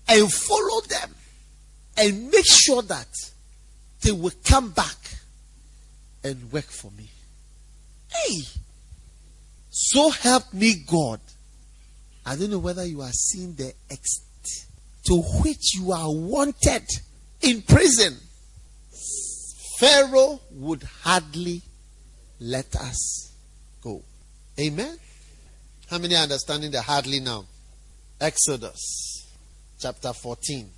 [0.09, 1.15] and follow them
[1.97, 3.09] and make sure that
[4.03, 4.97] they will come back
[6.25, 7.09] and work for me.
[8.13, 8.43] Hey,
[9.71, 11.21] so help me God.
[12.27, 14.69] I don't know whether you are seeing the extent
[15.07, 16.87] to which you are wanted
[17.41, 18.17] in prison.
[19.79, 21.63] Pharaoh would hardly
[22.39, 23.33] let us
[23.83, 24.03] go.
[24.59, 24.99] Amen.
[25.89, 27.47] How many are understanding the hardly now?
[28.21, 29.27] Exodus
[29.79, 30.71] chapter 14.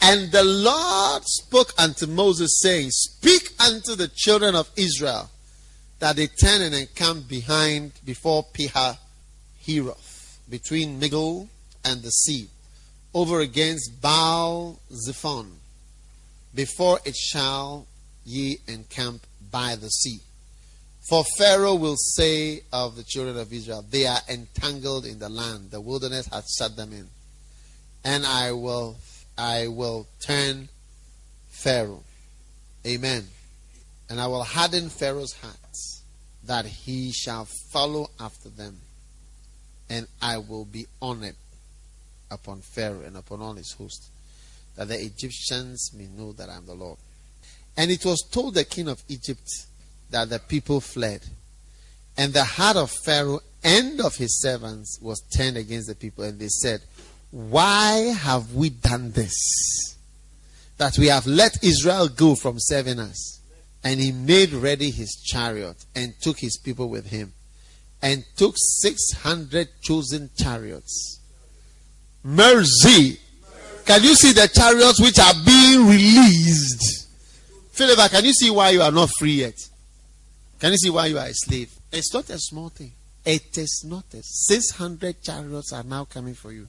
[0.00, 5.30] And the Lord spoke unto Moses, saying, Speak unto the children of Israel
[5.98, 8.96] that they turn and encamp behind before Pihah
[9.66, 11.48] Heroth, between Migdol
[11.84, 12.48] and the sea,
[13.12, 15.50] over against Baal Zephon.
[16.54, 17.86] Before it shall
[18.24, 20.20] ye encamp by the sea.
[21.08, 25.70] For Pharaoh will say of the children of Israel, They are entangled in the land,
[25.70, 27.08] the wilderness hath shut them in.
[28.04, 28.98] And I will
[29.38, 30.68] I will turn
[31.48, 32.02] Pharaoh.
[32.84, 33.24] Amen.
[34.10, 35.54] And I will harden Pharaoh's heart
[36.44, 38.78] that he shall follow after them.
[39.88, 41.36] And I will be honored
[42.30, 44.10] upon Pharaoh and upon all his host,
[44.76, 46.98] that the Egyptians may know that I am the Lord.
[47.76, 49.48] And it was told the king of Egypt
[50.10, 51.22] that the people fled.
[52.16, 56.24] And the heart of Pharaoh and of his servants was turned against the people.
[56.24, 56.80] And they said,
[57.30, 59.96] Why have we done this?
[60.78, 63.40] That we have let Israel go from serving us.
[63.84, 67.32] And he made ready his chariot and took his people with him.
[68.02, 71.20] And took 600 chosen chariots.
[72.22, 73.18] Mercy.
[73.84, 77.08] Can you see the chariots which are being released?
[77.72, 79.54] Philip, can you see why you are not free yet?
[80.58, 81.70] Can you see why you are a slave?
[81.92, 82.92] It's not a small thing.
[83.24, 86.68] It is not a 600 chariots are now coming for you.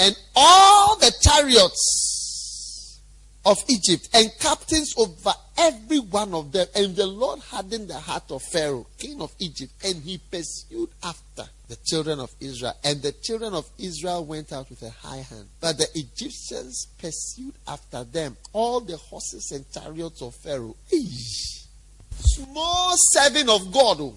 [0.00, 3.00] And all the chariots
[3.44, 6.66] of Egypt and captains over every one of them.
[6.74, 11.44] And the Lord hardened the heart of Pharaoh, king of Egypt, and he pursued after
[11.68, 12.74] the children of Israel.
[12.82, 15.48] And the children of Israel went out with a high hand.
[15.60, 20.76] But the Egyptians pursued after them all the horses and chariots of Pharaoh.
[20.92, 21.66] Eesh.
[22.18, 23.98] Small serving of God.
[24.00, 24.14] oh.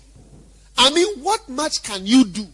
[0.78, 2.48] I mean, what much can you do?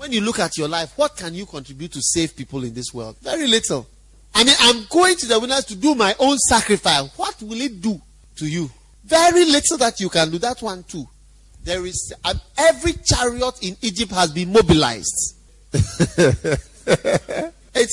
[0.00, 2.94] When you look at your life, what can you contribute to save people in this
[2.94, 3.16] world?
[3.20, 3.86] Very little.
[4.34, 7.10] I mean, I'm going to the wilderness to do my own sacrifice.
[7.18, 8.00] What will it do
[8.36, 8.70] to you?
[9.04, 10.38] Very little that you can do.
[10.38, 11.06] That one too.
[11.62, 15.36] There is um, every chariot in Egypt has been mobilized.
[15.70, 16.58] it's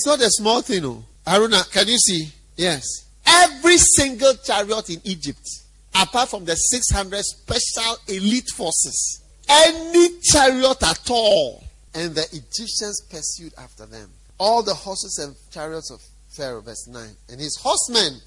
[0.05, 1.03] not a small thing, oh.
[1.27, 2.29] Aruna, can you see?
[2.55, 2.85] Yes.
[3.25, 5.45] Every single chariot in Egypt,
[5.93, 11.66] apart from the 600 special elite forces, any chariot at all,
[11.97, 14.09] and the Egyptians pursued after them.
[14.39, 18.19] all the horses and chariots of Pharaoh, verse 9, and his horsemen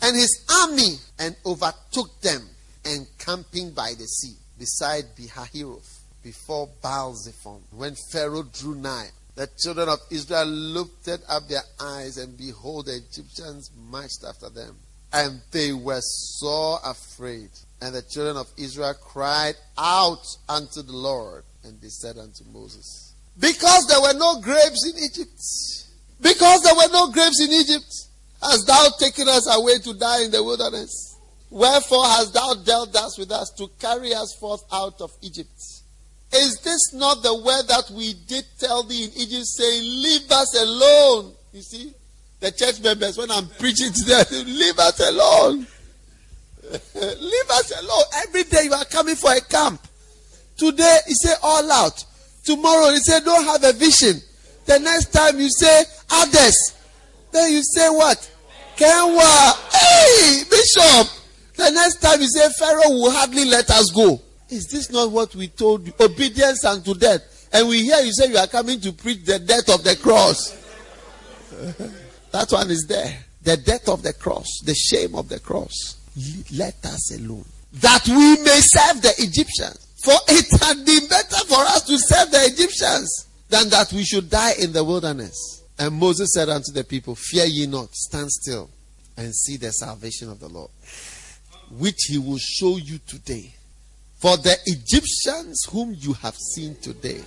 [0.00, 2.48] and his army, and overtook them,
[2.84, 7.60] encamping by the sea, beside Pihahiroth, before Baal Zephon.
[7.72, 12.96] When Pharaoh drew nigh, the children of Israel lifted up their eyes, and behold, the
[12.96, 14.76] Egyptians marched after them.
[15.12, 17.50] And they were so afraid.
[17.80, 23.07] And the children of Israel cried out unto the Lord, and they said unto Moses,
[23.38, 25.40] Because there were no grapes in Egypt,
[26.20, 27.86] because there were no grapes in Egypt,
[28.42, 31.16] hast thou taken us away to die in the wilderness?
[31.50, 35.50] Wherefore hast thou dealt thus with us to carry us forth out of Egypt?
[36.32, 40.60] Is this not the word that we did tell thee in Egypt, saying, Leave us
[40.60, 41.32] alone?
[41.52, 41.94] You see,
[42.40, 45.66] the church members, when I'm preaching to them, leave us alone.
[46.94, 48.02] leave us alone.
[48.26, 49.80] Every day you are coming for a camp.
[50.58, 52.04] Today, you say all out.
[52.48, 54.22] Tomorrow, you say don't have a vision.
[54.64, 56.74] The next time, you say others.
[57.30, 58.16] Then you say what?
[58.74, 59.70] Kenwa.
[59.70, 61.12] Hey, Bishop.
[61.56, 64.22] The next time you say Pharaoh will hardly let us go.
[64.48, 65.92] Is this not what we told you?
[66.00, 67.48] Obedience unto death.
[67.52, 70.52] And we hear you say you are coming to preach the death of the cross.
[72.30, 73.14] that one is there.
[73.42, 75.98] The death of the cross, the shame of the cross.
[76.56, 77.44] Let us alone.
[77.74, 79.87] That we may serve the Egyptians.
[80.02, 84.30] For it had been better for us to serve the Egyptians than that we should
[84.30, 85.62] die in the wilderness.
[85.78, 88.70] And Moses said unto the people, Fear ye not, stand still
[89.16, 90.70] and see the salvation of the Lord,
[91.70, 93.54] which he will show you today.
[94.18, 97.22] For the Egyptians whom you have seen today,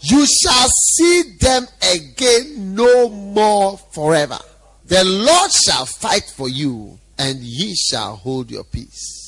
[0.00, 4.38] you shall see them again no more forever.
[4.86, 9.21] The Lord shall fight for you, and ye shall hold your peace.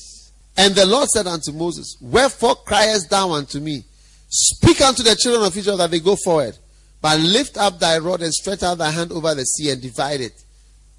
[0.57, 3.85] And the Lord said unto Moses, Wherefore criest thou unto me?
[4.29, 6.57] Speak unto the children of Israel that they go forward.
[7.01, 10.21] But lift up thy rod and stretch out thy hand over the sea and divide
[10.21, 10.43] it.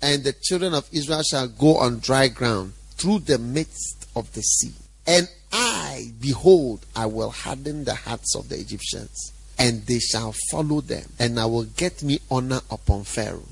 [0.01, 4.41] And the children of Israel shall go on dry ground through the midst of the
[4.41, 4.73] sea.
[5.07, 10.81] And I, behold, I will harden the hearts of the Egyptians, and they shall follow
[10.81, 11.09] them.
[11.19, 13.47] And I will get me honor upon Pharaoh,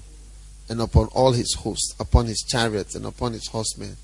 [0.69, 3.95] and upon all his hosts, upon his chariots, and upon his horsemen.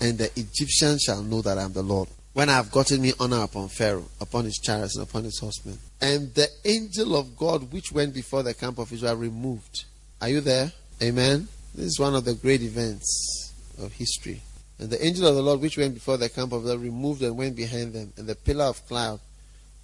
[0.00, 3.12] And the Egyptians shall know that I am the Lord when I have gotten me
[3.18, 5.78] honor upon Pharaoh, upon his chariots, and upon his horsemen.
[6.00, 9.84] And the angel of God which went before the camp of Israel removed.
[10.20, 10.72] Are you there?
[11.02, 11.48] Amen.
[11.74, 14.42] This is one of the great events of history.
[14.78, 17.36] And the angel of the Lord which went before the camp of Israel removed and
[17.36, 18.12] went behind them.
[18.16, 19.20] And the pillar of cloud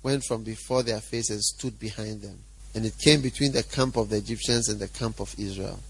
[0.02, 2.38] went from before their faces and stood behind them.
[2.74, 5.80] And it came between the camp of the Egyptians and the camp of Israel.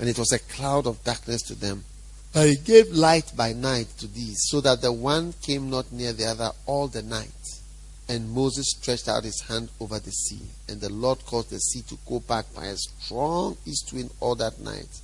[0.00, 1.84] And it was a cloud of darkness to them
[2.34, 6.12] but he gave light by night to these, so that the one came not near
[6.12, 7.30] the other all the night.
[8.08, 11.82] And Moses stretched out his hand over the sea, and the Lord caused the sea
[11.82, 15.00] to go back by a strong east wind all that night.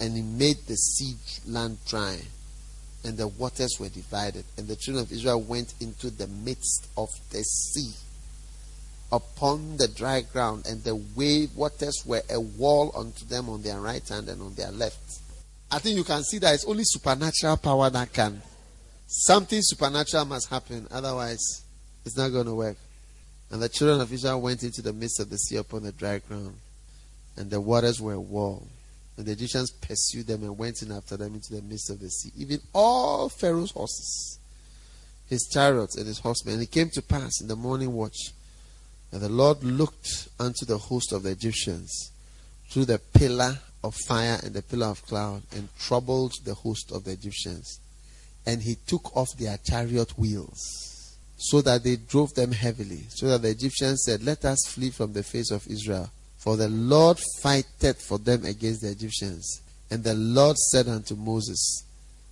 [0.00, 1.14] And he made the sea
[1.46, 2.18] land dry,
[3.04, 4.44] and the waters were divided.
[4.58, 7.92] And the children of Israel went into the midst of the sea
[9.12, 13.80] upon the dry ground, and the wave waters were a wall unto them on their
[13.80, 15.20] right hand and on their left.
[15.74, 18.40] I think you can see that it's only supernatural power that can.
[19.08, 21.64] Something supernatural must happen, otherwise,
[22.06, 22.76] it's not going to work.
[23.50, 26.18] And the children of Israel went into the midst of the sea upon the dry
[26.18, 26.54] ground,
[27.36, 28.68] and the waters were wall.
[29.16, 32.08] And the Egyptians pursued them and went in after them into the midst of the
[32.08, 34.38] sea, even all Pharaoh's horses,
[35.28, 36.54] his chariots, and his horsemen.
[36.54, 38.30] And it came to pass in the morning watch
[39.10, 42.12] that the Lord looked unto the host of the Egyptians
[42.70, 47.04] through the pillar of fire and the pillar of cloud and troubled the host of
[47.04, 47.80] the Egyptians.
[48.46, 53.04] And he took off their chariot wheels so that they drove them heavily.
[53.10, 56.10] So that the Egyptians said, Let us flee from the face of Israel.
[56.38, 59.60] For the Lord fighteth for them against the Egyptians.
[59.90, 61.84] And the Lord said unto Moses,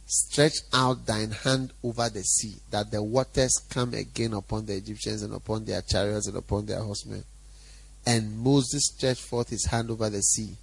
[0.06, 5.22] Stretch out thine hand over the sea, that the waters come again upon the Egyptians
[5.22, 7.24] and upon their chariots and upon their horsemen.
[8.04, 10.56] And Moses stretched forth his hand over the sea,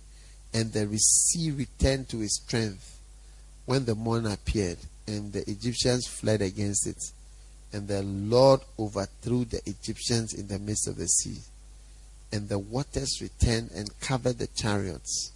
[0.54, 3.00] and the sea returned to its strength
[3.66, 6.98] when the morning appeared, and the Egyptians fled against it.
[7.72, 11.38] And the Lord overthrew the Egyptians in the midst of the sea.
[12.32, 15.32] And the waters returned and covered the chariots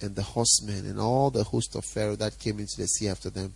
[0.00, 3.30] and the horsemen and all the host of Pharaoh that came into the sea after
[3.30, 3.54] them.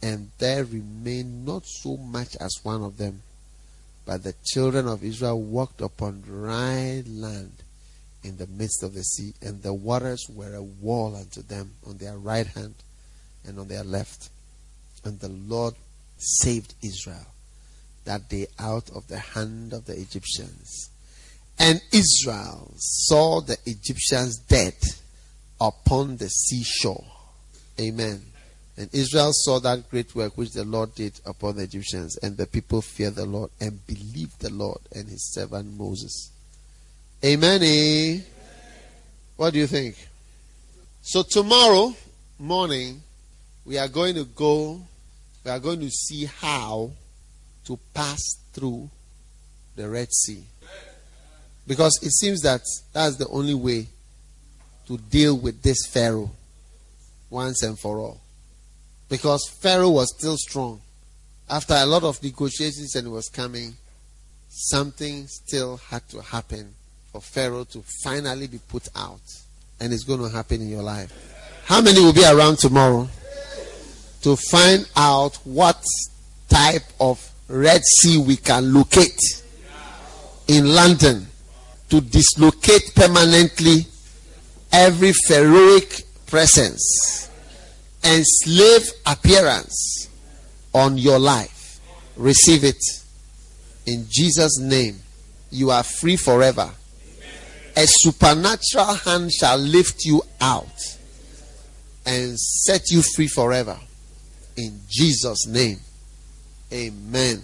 [0.00, 3.22] And there remained not so much as one of them.
[4.06, 7.52] But the children of Israel walked upon dry land
[8.28, 11.96] in the midst of the sea, and the waters were a wall unto them on
[11.96, 12.74] their right hand
[13.46, 14.28] and on their left.
[15.04, 15.74] And the Lord
[16.18, 17.26] saved Israel
[18.04, 20.90] that day out of the hand of the Egyptians.
[21.58, 24.76] And Israel saw the Egyptians dead
[25.60, 27.04] upon the seashore.
[27.80, 28.22] Amen.
[28.76, 32.46] And Israel saw that great work which the Lord did upon the Egyptians, and the
[32.46, 36.30] people feared the Lord and believed the Lord and his servant Moses.
[37.24, 37.60] Amen.
[37.64, 38.20] eh?
[39.34, 39.96] What do you think?
[41.02, 41.92] So tomorrow
[42.38, 43.02] morning,
[43.64, 44.80] we are going to go,
[45.44, 46.92] we are going to see how
[47.64, 48.20] to pass
[48.52, 48.88] through
[49.74, 50.44] the Red Sea.
[51.66, 52.62] Because it seems that
[52.92, 53.88] that's the only way
[54.86, 56.30] to deal with this Pharaoh
[57.30, 58.20] once and for all.
[59.08, 60.80] Because Pharaoh was still strong.
[61.50, 63.74] After a lot of negotiations and was coming,
[64.48, 66.74] something still had to happen
[67.12, 69.20] for Pharaoh to finally be put out.
[69.80, 71.12] And it's going to happen in your life.
[71.66, 73.08] How many will be around tomorrow
[74.22, 75.82] to find out what
[76.48, 79.20] type of Red Sea we can locate
[80.48, 81.26] in London
[81.90, 83.86] to dislocate permanently
[84.72, 87.30] every pharaohic presence
[88.04, 90.08] and slave appearance
[90.74, 91.80] on your life.
[92.16, 92.82] Receive it
[93.86, 94.96] in Jesus' name.
[95.50, 96.70] You are free forever.
[97.78, 100.96] A supernatural hand shall lift you out
[102.04, 103.78] and set you free forever.
[104.56, 105.78] In Jesus' name.
[106.72, 107.40] Amen.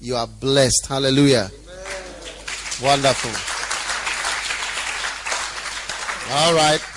[0.00, 0.86] You are blessed.
[0.88, 1.50] Hallelujah.
[2.82, 3.30] Wonderful.
[6.34, 6.95] All right.